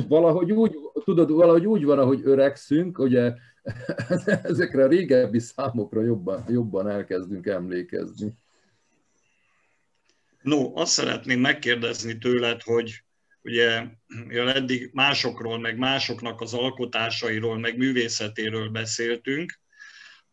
[0.08, 3.34] Valahogy úgy, tudod, valahogy úgy van, ahogy öregszünk, ugye
[4.43, 8.38] ezekre a régebbi számokra jobban, jobban elkezdünk emlékezni.
[10.43, 13.03] No, azt szeretném megkérdezni tőled, hogy
[13.41, 13.84] ugye
[14.29, 19.60] eddig másokról, meg másoknak az alkotásairól, meg művészetéről beszéltünk,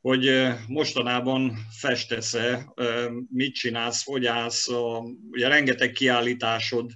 [0.00, 2.72] hogy mostanában festesz-e,
[3.28, 4.68] mit csinálsz, hogy állsz,
[5.30, 6.90] ugye rengeteg kiállításod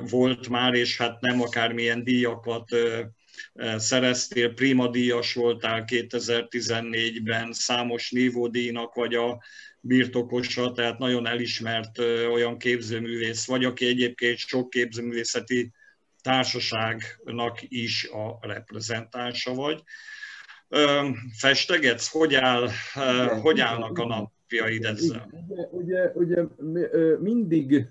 [0.00, 2.76] volt már, és hát nem akármilyen díjakat
[3.76, 9.42] szereztél, Prima díjas voltál 2014-ben, számos nívódíjnak vagy a
[9.80, 11.98] birtokosa, tehát nagyon elismert
[12.32, 15.72] olyan képzőművész vagy, aki egyébként sok képzőművészeti
[16.22, 19.82] társaságnak is a reprezentánsa vagy.
[21.38, 22.08] Festegetsz?
[22.08, 25.30] Hogy, áll, igen, hogy állnak a napjaid ezzel?
[25.70, 26.42] Ugye, ugye, ugye
[27.18, 27.86] mindig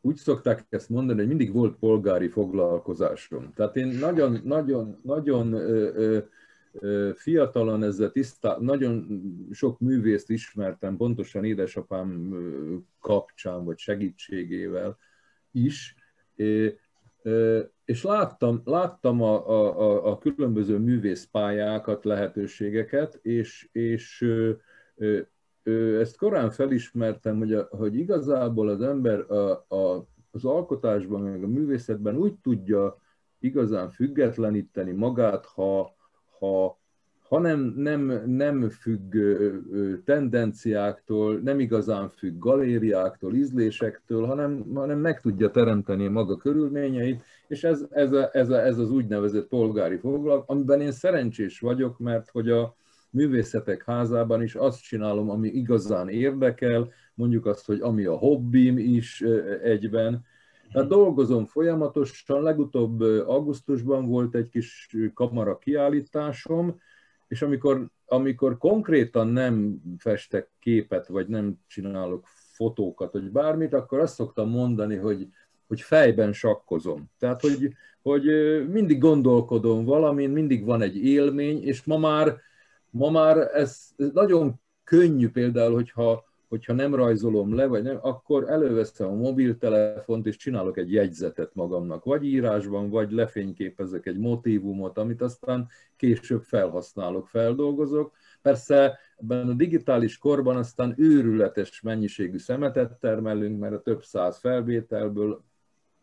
[0.00, 3.52] úgy szokták ezt mondani, hogy mindig volt polgári foglalkozásom.
[3.54, 5.54] Tehát én nagyon, nagyon, nagyon
[7.14, 12.34] fiatalon ezzel tisztá, nagyon sok művészt ismertem, pontosan édesapám
[13.00, 14.96] kapcsán, vagy segítségével
[15.50, 15.94] is,
[17.84, 24.26] és láttam, láttam a, a, a különböző művészpályákat, lehetőségeket, és, és
[26.00, 31.46] ezt korán felismertem, hogy, a, hogy igazából az ember a, a, az alkotásban, meg a
[31.46, 33.00] művészetben úgy tudja
[33.38, 35.95] igazán függetleníteni magát, ha,
[37.28, 39.16] ha, nem, nem, nem függ
[40.04, 47.86] tendenciáktól, nem igazán függ galériáktól, ízlésektől, hanem, hanem meg tudja teremteni maga körülményeit, és ez,
[47.90, 52.50] ez, a, ez, a, ez az úgynevezett polgári foglalk, amiben én szerencsés vagyok, mert hogy
[52.50, 52.76] a
[53.10, 59.24] művészetek házában is azt csinálom, ami igazán érdekel, mondjuk azt, hogy ami a hobbim is
[59.62, 60.24] egyben,
[60.72, 66.80] tehát dolgozom folyamatosan, legutóbb augusztusban volt egy kis kamara kiállításom,
[67.28, 74.14] és amikor, amikor konkrétan nem festek képet, vagy nem csinálok fotókat, vagy bármit, akkor azt
[74.14, 75.28] szoktam mondani, hogy,
[75.66, 77.10] hogy fejben sakkozom.
[77.18, 78.24] Tehát, hogy, hogy
[78.68, 82.36] mindig gondolkodom valamin, mindig van egy élmény, és ma már,
[82.90, 88.50] ma már ez, ez nagyon könnyű például, hogyha hogyha nem rajzolom le, vagy nem, akkor
[88.50, 95.22] előveszem a mobiltelefont, és csinálok egy jegyzetet magamnak, vagy írásban, vagy lefényképezek egy motívumot, amit
[95.22, 98.14] aztán később felhasználok, feldolgozok.
[98.42, 105.44] Persze ebben a digitális korban aztán őrületes mennyiségű szemetet termelünk, mert a több száz felvételből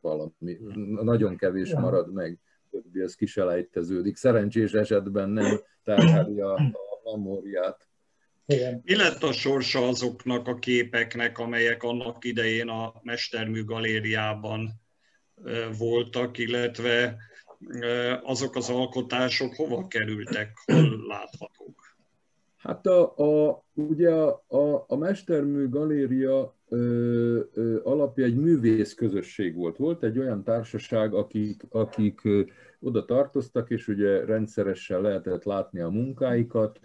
[0.01, 0.57] valami,
[1.01, 2.39] nagyon kevés marad meg,
[2.71, 4.15] többi az kiselejteződik.
[4.15, 7.87] Szerencsés esetben nem terheli a, a memóriát.
[8.45, 8.81] Igen.
[8.85, 14.81] Mi lett a sorsa azoknak a képeknek, amelyek annak idején a Mestermű galériában
[15.77, 17.17] voltak, illetve
[18.23, 21.81] azok az alkotások hova kerültek, hol láthatók?
[22.57, 29.55] Hát a, a, ugye a, a, a Mestermű galéria ö, ö, alapja egy művész közösség
[29.55, 29.77] volt.
[29.77, 32.41] Volt egy olyan társaság, akik, akik ö,
[32.79, 36.79] oda tartoztak, és ugye rendszeresen lehetett látni a munkáikat,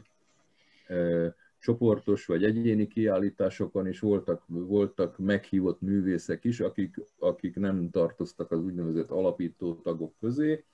[1.59, 8.61] csoportos vagy egyéni kiállításokon is voltak, voltak meghívott művészek is, akik, akik nem tartoztak az
[8.61, 10.65] úgynevezett alapító tagok közé.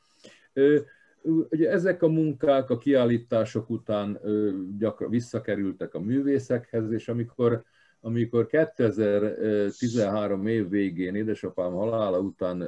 [1.22, 4.20] Ugye ezek a munkák a kiállítások után
[4.78, 7.64] gyakran visszakerültek a művészekhez, és amikor
[8.04, 12.64] amikor 2013 év végén édesapám halála után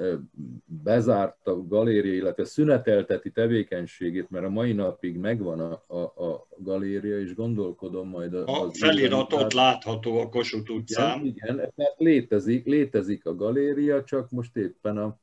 [0.65, 7.21] bezárt a galéria, illetve szünetelteti tevékenységét, mert a mai napig megvan a, a, a galéria,
[7.21, 8.35] és gondolkodom majd...
[8.35, 11.25] Az a felirat ott látható a Kossuth utcán.
[11.25, 15.19] Igen, igen, mert létezik, létezik a galéria, csak most éppen a,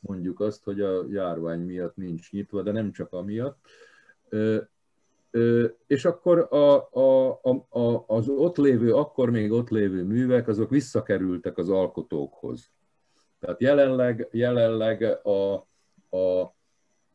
[0.00, 3.58] mondjuk azt, hogy a járvány miatt nincs nyitva, de nem csak amiatt.
[5.86, 11.58] És akkor a, a, a, az ott lévő, akkor még ott lévő művek, azok visszakerültek
[11.58, 12.70] az alkotókhoz.
[13.38, 15.54] Tehát jelenleg, jelenleg a,
[16.16, 16.54] a,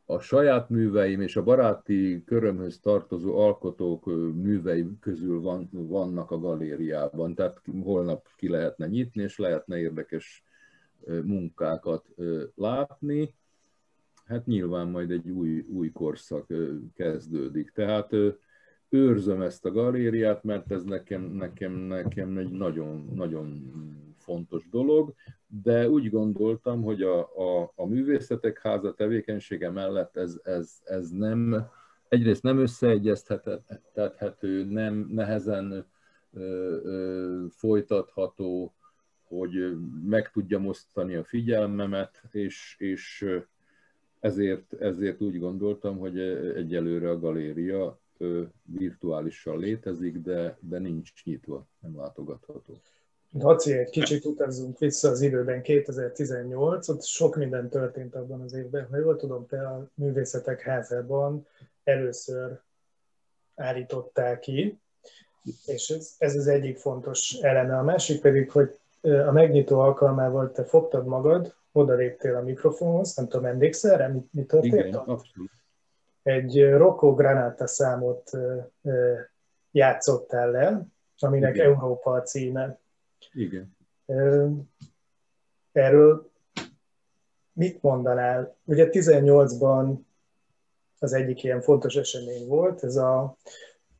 [0.06, 7.36] a saját műveim és a baráti körömhöz tartozó alkotók művei közül van, vannak a galériában.
[7.36, 10.44] Tehát holnap ki lehetne nyitni, és lehetne érdekes
[11.24, 12.06] munkákat
[12.56, 13.36] látni
[14.26, 16.48] hát nyilván majd egy új, új korszak
[16.94, 17.72] kezdődik.
[17.72, 18.12] Tehát
[18.90, 23.72] őrzöm ezt a galériát, mert ez nekem, nekem, nekem egy nagyon, nagyon
[24.18, 25.14] fontos dolog,
[25.48, 31.68] de úgy gondoltam, hogy a, a, a művészetek háza tevékenysége mellett ez, ez, ez nem,
[32.08, 35.86] egyrészt nem összeegyeztethető, nem nehezen
[37.50, 38.74] folytatható,
[39.24, 43.26] hogy meg tudjam osztani a figyelmemet, és, és
[44.24, 46.20] ezért, ezért úgy gondoltam, hogy
[46.56, 48.00] egyelőre a galéria
[48.64, 52.74] virtuálisan létezik, de, de nincs nyitva, nem látogatható.
[53.32, 58.88] Laci, egy kicsit utazzunk vissza az időben, 2018, ott sok minden történt abban az évben.
[58.90, 61.48] Ha jól tudom, te a Művészetek Házában
[61.84, 62.60] először
[63.56, 64.80] állították ki,
[65.66, 67.78] és ez, ez az egyik fontos eleme.
[67.78, 73.46] A másik pedig, hogy a megnyitó alkalmával te fogtad magad, odaléptél a mikrofonhoz, nem tudom,
[73.46, 74.74] emlékszel erre, mi, mi történt?
[74.74, 75.52] Igen, abszolút.
[76.24, 78.32] Egy Rocco Granata számot
[79.72, 80.86] játszottál le,
[81.18, 81.66] aminek Igen.
[81.66, 82.80] Európa a címe.
[83.34, 83.78] Igen.
[85.72, 86.32] Erről
[87.54, 88.56] mit mondanál?
[88.66, 89.96] Ugye 18-ban
[91.00, 93.38] az egyik ilyen fontos esemény volt, ez a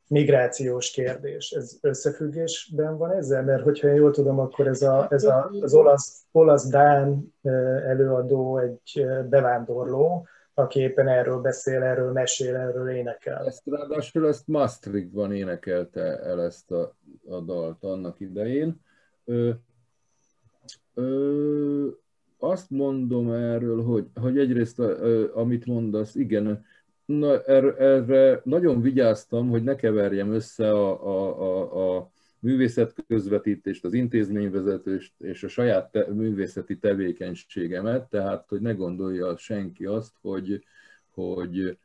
[0.08, 1.50] migrációs kérdés.
[1.50, 3.42] Ez összefüggésben van ezzel?
[3.42, 7.34] Mert hogyha én jól tudom, akkor ez, a, ez a, az olasz, olasz-dán
[7.86, 13.46] előadó egy bevándorló, aki éppen erről beszél, erről mesél, erről énekel.
[13.46, 16.96] Ezt ráadásul ezt Maastrichtban énekelte el ezt a,
[17.28, 18.80] a dalt annak idején.
[19.24, 19.50] Ö,
[20.94, 21.86] ö,
[22.38, 26.64] azt mondom erről, hogy, hogy egyrészt, ö, amit mondasz, igen,
[27.04, 33.92] na, erre, erre nagyon vigyáztam, hogy ne keverjem össze a, a, a, a művészetközvetítést, az
[33.92, 40.64] intézményvezetést és a saját te, művészeti tevékenységemet, tehát hogy ne gondolja senki azt, hogy,
[41.10, 41.78] hogy,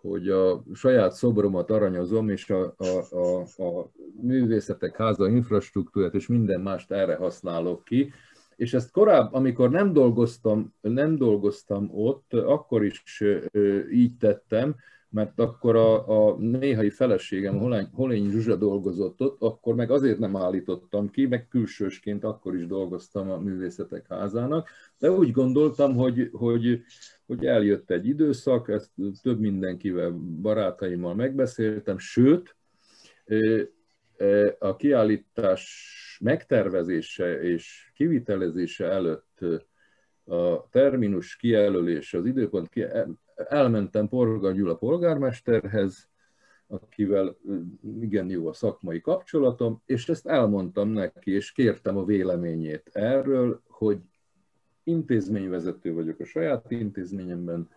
[0.00, 3.90] hogy a saját szobromat aranyozom, és a, a, a, a
[4.20, 8.12] művészetek háza infrastruktúrát és minden mást erre használok ki.
[8.58, 13.22] És ezt korábban, amikor nem dolgoztam, nem dolgoztam ott, akkor is
[13.92, 14.76] így tettem,
[15.10, 20.36] mert akkor a, a néhai feleségem, Holány, Holény Zsuzsa dolgozott ott, akkor meg azért nem
[20.36, 26.82] állítottam ki, meg külsősként akkor is dolgoztam a Művészetek Házának, de úgy gondoltam, hogy, hogy,
[27.26, 28.90] hogy eljött egy időszak, ezt
[29.22, 32.56] több mindenkivel, barátaimmal megbeszéltem, sőt,
[34.58, 39.38] a kiállítás megtervezése és kivitelezése előtt
[40.24, 42.70] a terminus kijelölése, az időpont
[43.34, 46.08] elmentem Porga Gyula polgármesterhez,
[46.66, 47.36] akivel
[48.00, 54.00] igen jó a szakmai kapcsolatom, és ezt elmondtam neki, és kértem a véleményét erről, hogy
[54.82, 57.68] intézményvezető vagyok a saját intézményemben,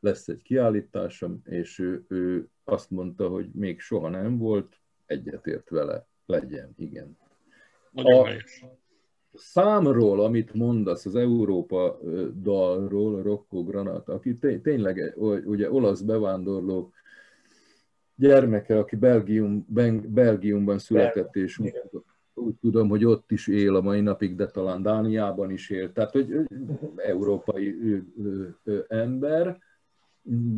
[0.00, 4.76] lesz egy kiállításom, és ő, ő azt mondta, hogy még soha nem volt,
[5.06, 7.16] egyetért vele, legyen, igen.
[8.06, 8.28] A,
[9.34, 11.98] számról, amit mondasz, az Európa
[12.42, 16.92] dalról, Rocco Granat, aki tényleg ugye olasz bevándorló
[18.14, 19.66] gyermeke, aki Belgium,
[20.08, 21.74] Belgiumban született, és úgy,
[22.34, 25.92] úgy tudom, hogy ott is él a mai napig, de talán Dániában is él.
[25.92, 26.34] Tehát, hogy
[26.96, 28.02] európai
[28.88, 29.58] ember,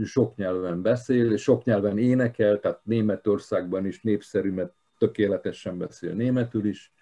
[0.04, 6.66] sok nyelven beszél, és sok nyelven énekel, tehát Németországban is népszerű, mert tökéletesen beszél németül
[6.66, 6.92] is,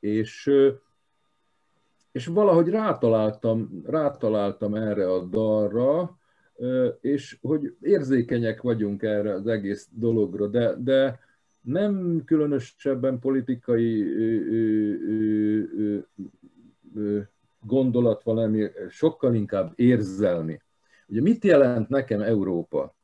[0.00, 0.50] és
[2.12, 6.18] és valahogy rátaláltam, rátaláltam erre a dalra,
[7.00, 11.18] és hogy érzékenyek vagyunk erre az egész dologra, de, de
[11.60, 14.04] nem különösebben politikai
[17.60, 20.60] gondolat valami, sokkal inkább érzelmi.
[21.06, 22.94] Ugye mit jelent nekem Európa?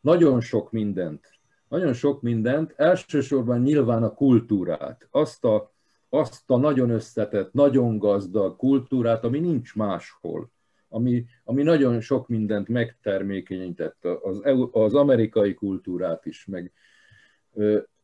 [0.00, 1.26] Nagyon sok mindent.
[1.68, 5.72] Nagyon sok mindent, elsősorban nyilván a kultúrát, azt a
[6.08, 10.50] azt a nagyon összetett, nagyon gazdag kultúrát, ami nincs máshol,
[10.88, 14.40] ami, ami nagyon sok mindent megtermékenyített, az,
[14.70, 16.72] az amerikai kultúrát is, meg,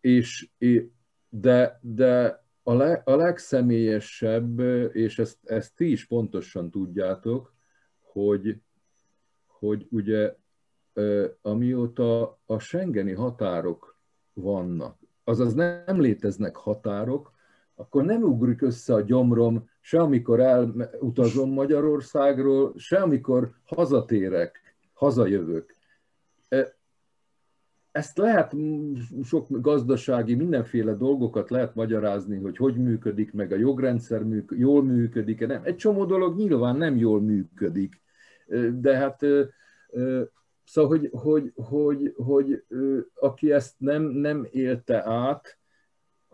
[0.00, 0.48] és,
[1.28, 4.60] de, de a, le, a legszemélyesebb,
[4.92, 7.54] és ezt, ezt ti is pontosan tudjátok,
[8.00, 8.60] hogy,
[9.46, 10.34] hogy ugye
[11.42, 13.98] amióta a Schengeni határok
[14.32, 17.33] vannak, azaz nem léteznek határok,
[17.84, 25.76] akkor nem ugrik össze a gyomrom, se amikor elutazom Magyarországról, se amikor hazatérek, hazajövök.
[26.48, 26.76] E,
[27.90, 28.56] ezt lehet
[29.22, 35.46] sok gazdasági, mindenféle dolgokat lehet magyarázni, hogy hogy működik, meg a jogrendszer működik, jól működik,
[35.46, 35.60] nem.
[35.64, 38.00] Egy csomó dolog nyilván nem jól működik,
[38.48, 39.48] e, de hát e,
[40.64, 42.64] szóval, hogy, hogy, hogy, hogy
[43.14, 45.58] aki ezt nem, nem élte át,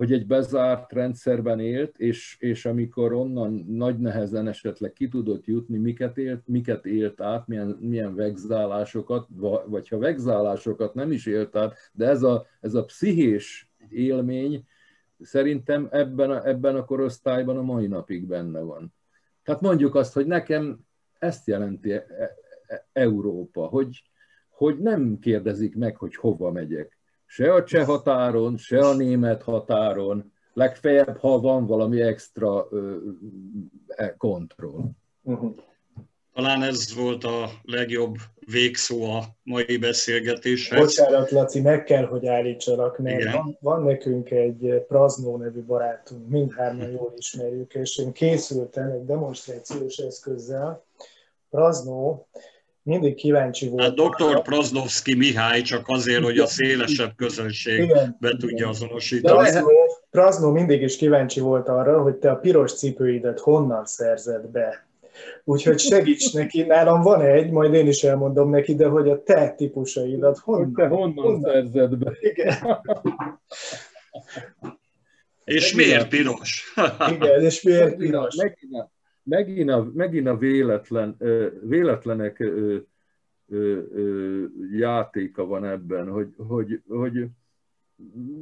[0.01, 5.78] hogy egy bezárt rendszerben élt, és, és amikor onnan nagy nehezen esetleg ki tudott jutni,
[5.78, 9.28] miket élt, miket élt át, milyen, milyen vegzálásokat,
[9.66, 14.64] vagy ha vegzálásokat nem is élt át, de ez a, ez a pszichés élmény,
[15.18, 18.94] szerintem ebben a, ebben a korosztályban a mai napig benne van.
[19.42, 20.78] Tehát mondjuk azt, hogy nekem
[21.18, 22.05] ezt jelenti e,
[22.66, 24.03] e, Európa, hogy,
[24.48, 26.99] hogy nem kérdezik meg, hogy hova megyek.
[27.33, 32.68] Se a cseh határon, se a német határon, legfeljebb, ha van valami extra
[34.16, 34.81] kontroll.
[35.22, 35.55] Uh-huh.
[36.35, 38.16] Talán ez volt a legjobb
[38.47, 40.78] végszó a mai beszélgetéshez.
[40.78, 46.91] Bocsánat, Laci, meg kell, hogy állítsalak, mert van, van nekünk egy Praznó nevű barátunk, mindhárman
[46.91, 50.85] jól ismerjük, és én készültem egy demonstrációs eszközzel.
[51.51, 52.28] Praznó
[52.91, 53.82] mindig kíváncsi volt.
[53.82, 54.43] Hát dr.
[54.43, 58.68] Praznovski Mihály csak azért, hogy a szélesebb közönség igen, be tudja igen.
[58.68, 59.38] azonosítani.
[59.38, 59.70] Praznó,
[60.11, 64.88] Praznó mindig is kíváncsi volt arra, hogy te a piros cipőidet honnan szerzed be.
[65.45, 69.51] Úgyhogy segíts neki, nálam van egy, majd én is elmondom neki, de hogy a te
[69.51, 72.12] típusaidat honnan, te honnan, honnan szerzed be.
[72.20, 72.55] Igen.
[75.45, 76.74] És miért piros?
[77.14, 78.34] Igen, és miért piros?
[78.36, 78.91] Megint
[79.31, 81.16] megint a, megint a véletlen,
[81.62, 82.45] véletlenek
[84.72, 87.26] játéka van ebben, hogy, hogy, hogy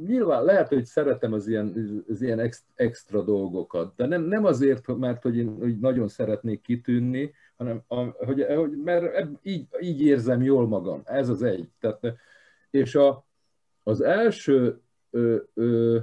[0.05, 1.73] nyilván lehet, hogy szeretem az ilyen,
[2.09, 7.33] az ilyen extra dolgokat, de nem, nem azért, mert hogy én hogy nagyon szeretnék kitűnni,
[7.57, 11.01] hanem a, hogy, hogy, mert így, így érzem jól magam.
[11.05, 11.69] Ez az egy.
[11.79, 12.15] Tehát,
[12.69, 13.25] és a,
[13.83, 15.97] az első ö, ö,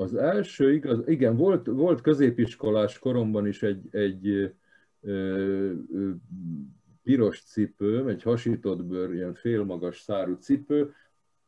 [0.00, 4.26] az első, igaz, igen, volt, volt középiskolás koromban is egy, egy
[5.00, 6.10] ö, ö,
[7.02, 10.94] piros cipő, egy hasított bőr, ilyen félmagas szárú cipő,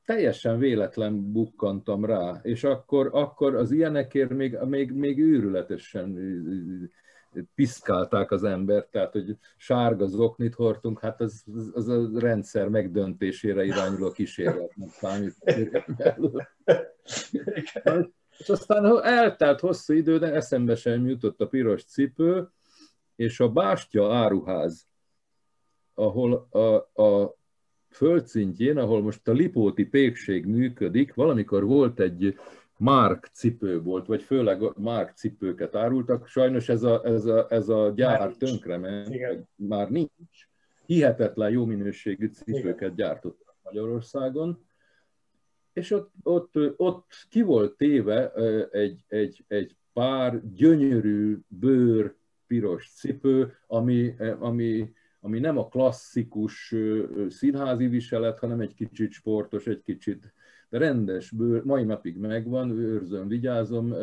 [0.05, 6.18] teljesen véletlen bukkantam rá, és akkor, akkor az ilyenekért még, még, még őrületesen
[7.55, 14.11] piszkálták az embert, tehát hogy sárga zoknit hordtunk, hát az, az a rendszer megdöntésére irányuló
[14.11, 15.34] kísérletnek számít.
[18.39, 22.49] és aztán eltelt hosszú idő, de eszembe sem jutott a piros cipő,
[23.16, 24.87] és a Bástya áruház,
[25.95, 27.37] ahol a, a
[27.89, 32.39] földszintjén, ahol most a Lipóti pékség működik, valamikor volt egy
[32.78, 36.26] Márk cipő volt, vagy főleg Márk cipőket árultak.
[36.26, 39.16] Sajnos ez a, ez a, ez a gyár tönkrement,
[39.55, 40.49] már nincs.
[40.87, 42.95] Hihetetlen jó minőségű cipőket Igen.
[42.95, 44.66] gyártottak Magyarországon.
[45.73, 48.33] És ott, ott, ott ki volt téve
[48.70, 52.14] egy, egy, egy pár gyönyörű bőr
[52.47, 54.93] piros cipő, ami, ami
[55.25, 56.75] ami nem a klasszikus
[57.29, 60.33] színházi viselet, hanem egy kicsit sportos, egy kicsit
[60.68, 63.95] rendes bőr, mai napig megvan, őrzöm, vigyázom,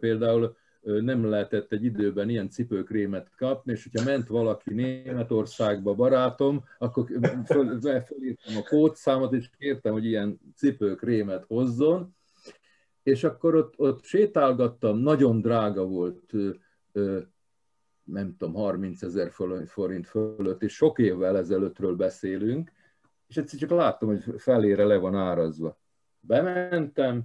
[0.00, 7.06] például nem lehetett egy időben ilyen cipőkrémet kapni, és hogyha ment valaki Németországba barátom, akkor
[7.44, 7.78] föl,
[8.44, 12.14] a kódszámot, és kértem, hogy ilyen cipőkrémet hozzon,
[13.02, 16.32] és akkor ott, ott sétálgattam, nagyon drága volt
[18.04, 19.30] nem tudom, 30 ezer
[19.66, 22.72] forint fölött, és sok évvel ezelőttről beszélünk,
[23.26, 25.78] és egyszer csak láttam, hogy felére le van árazva.
[26.20, 27.22] Bementem,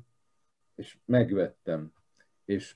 [0.75, 1.93] és megvettem.
[2.45, 2.75] És,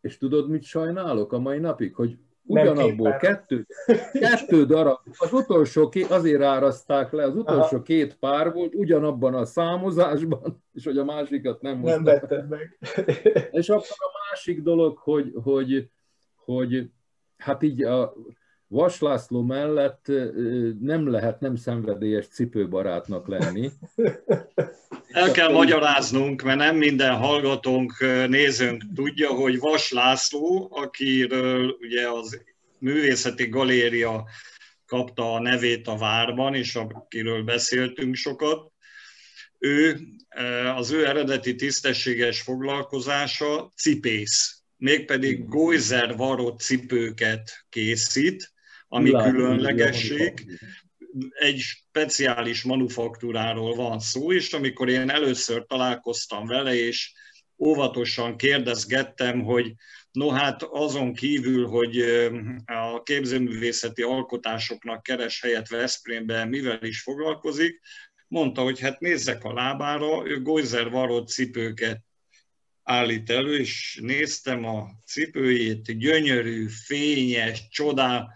[0.00, 1.94] és tudod, mit sajnálok a mai napig?
[1.94, 2.18] Hogy
[2.50, 3.66] ugyanabból kettő,
[4.12, 7.82] kettő darab, az utolsó két, azért árazták le, az utolsó Aha.
[7.82, 12.78] két pár volt ugyanabban a számozásban, és hogy a másikat nem Nem vetted meg.
[13.50, 15.90] És akkor a másik dolog, hogy, hogy,
[16.34, 16.90] hogy
[17.36, 18.14] hát így a
[18.72, 20.06] Vas László mellett
[20.80, 23.70] nem lehet nem szenvedélyes cipőbarátnak lenni.
[25.08, 32.42] El kell magyaráznunk, mert nem minden hallgatónk, nézőnk tudja, hogy Vas László, akiről ugye az
[32.78, 34.24] Művészeti Galéria
[34.86, 38.72] kapta a nevét a várban, és akiről beszéltünk sokat,
[39.58, 39.98] ő,
[40.76, 48.52] az ő eredeti tisztességes foglalkozása cipész mégpedig Goizer varott cipőket készít,
[48.92, 50.60] ami különlegesség.
[51.30, 57.12] Egy speciális manufaktúráról van szó, és amikor én először találkoztam vele, és
[57.58, 59.74] óvatosan kérdezgettem, hogy
[60.12, 62.00] no hát azon kívül, hogy
[62.64, 67.80] a képzőművészeti alkotásoknak keres helyet Veszprémben mivel is foglalkozik,
[68.28, 72.00] mondta, hogy hát nézzek a lábára, ő Goizer varott cipőket
[72.82, 78.28] állít elő, és néztem a cipőjét, gyönyörű, fényes, csodá,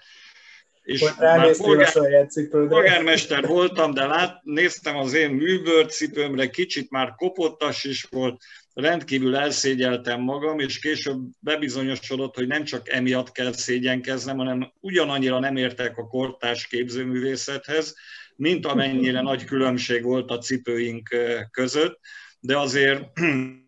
[0.85, 1.17] és Most
[1.57, 8.43] polgár, polgármester voltam, de lát, néztem az én műbőrcipőmre, kicsit már kopottas is volt,
[8.75, 15.57] rendkívül elszégyeltem magam, és később bebizonyosodott, hogy nem csak emiatt kell szégyenkeznem, hanem ugyanannyira nem
[15.57, 17.95] értek a kortás képzőművészethez,
[18.37, 21.09] mint amennyire nagy különbség volt a cipőink
[21.51, 22.01] között,
[22.41, 23.03] de azért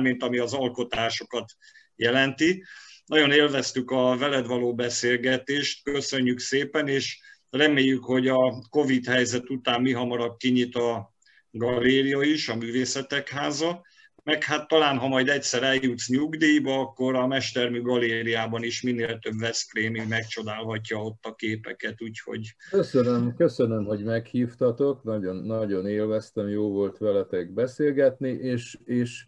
[0.00, 1.52] mint ami az alkotásokat
[1.96, 2.64] jelenti.
[3.06, 7.18] Nagyon élveztük a veled való beszélgetést, köszönjük szépen, és
[7.50, 11.14] reméljük, hogy a Covid helyzet után mi hamarabb kinyit a
[11.50, 13.82] galéria is, a Művészetek Háza,
[14.24, 19.38] meg hát talán, ha majd egyszer eljutsz nyugdíjba, akkor a Mestermű Galériában is minél több
[19.38, 22.54] Veszprémi megcsodálhatja ott a képeket, úgyhogy...
[22.70, 29.24] Köszönöm, köszönöm, hogy meghívtatok, nagyon, nagyon élveztem, jó volt veletek beszélgetni, és, és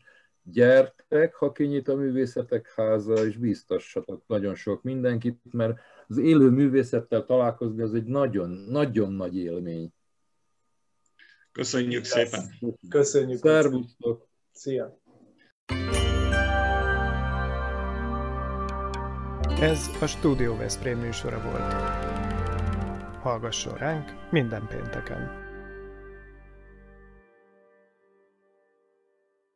[0.53, 5.79] gyertek, ha kinyit a művészetek háza, és biztassatok nagyon sok mindenkit, mert
[6.09, 9.93] az élő művészettel találkozni az egy nagyon, nagyon nagy élmény.
[11.53, 12.51] Köszönjük szépen!
[12.89, 13.39] Köszönjük!
[13.39, 14.29] Szervusztok!
[14.53, 15.01] Szia!
[19.61, 21.73] Ez a Studio Veszprém műsora volt.
[23.23, 25.46] Hallgasson ránk minden pénteken!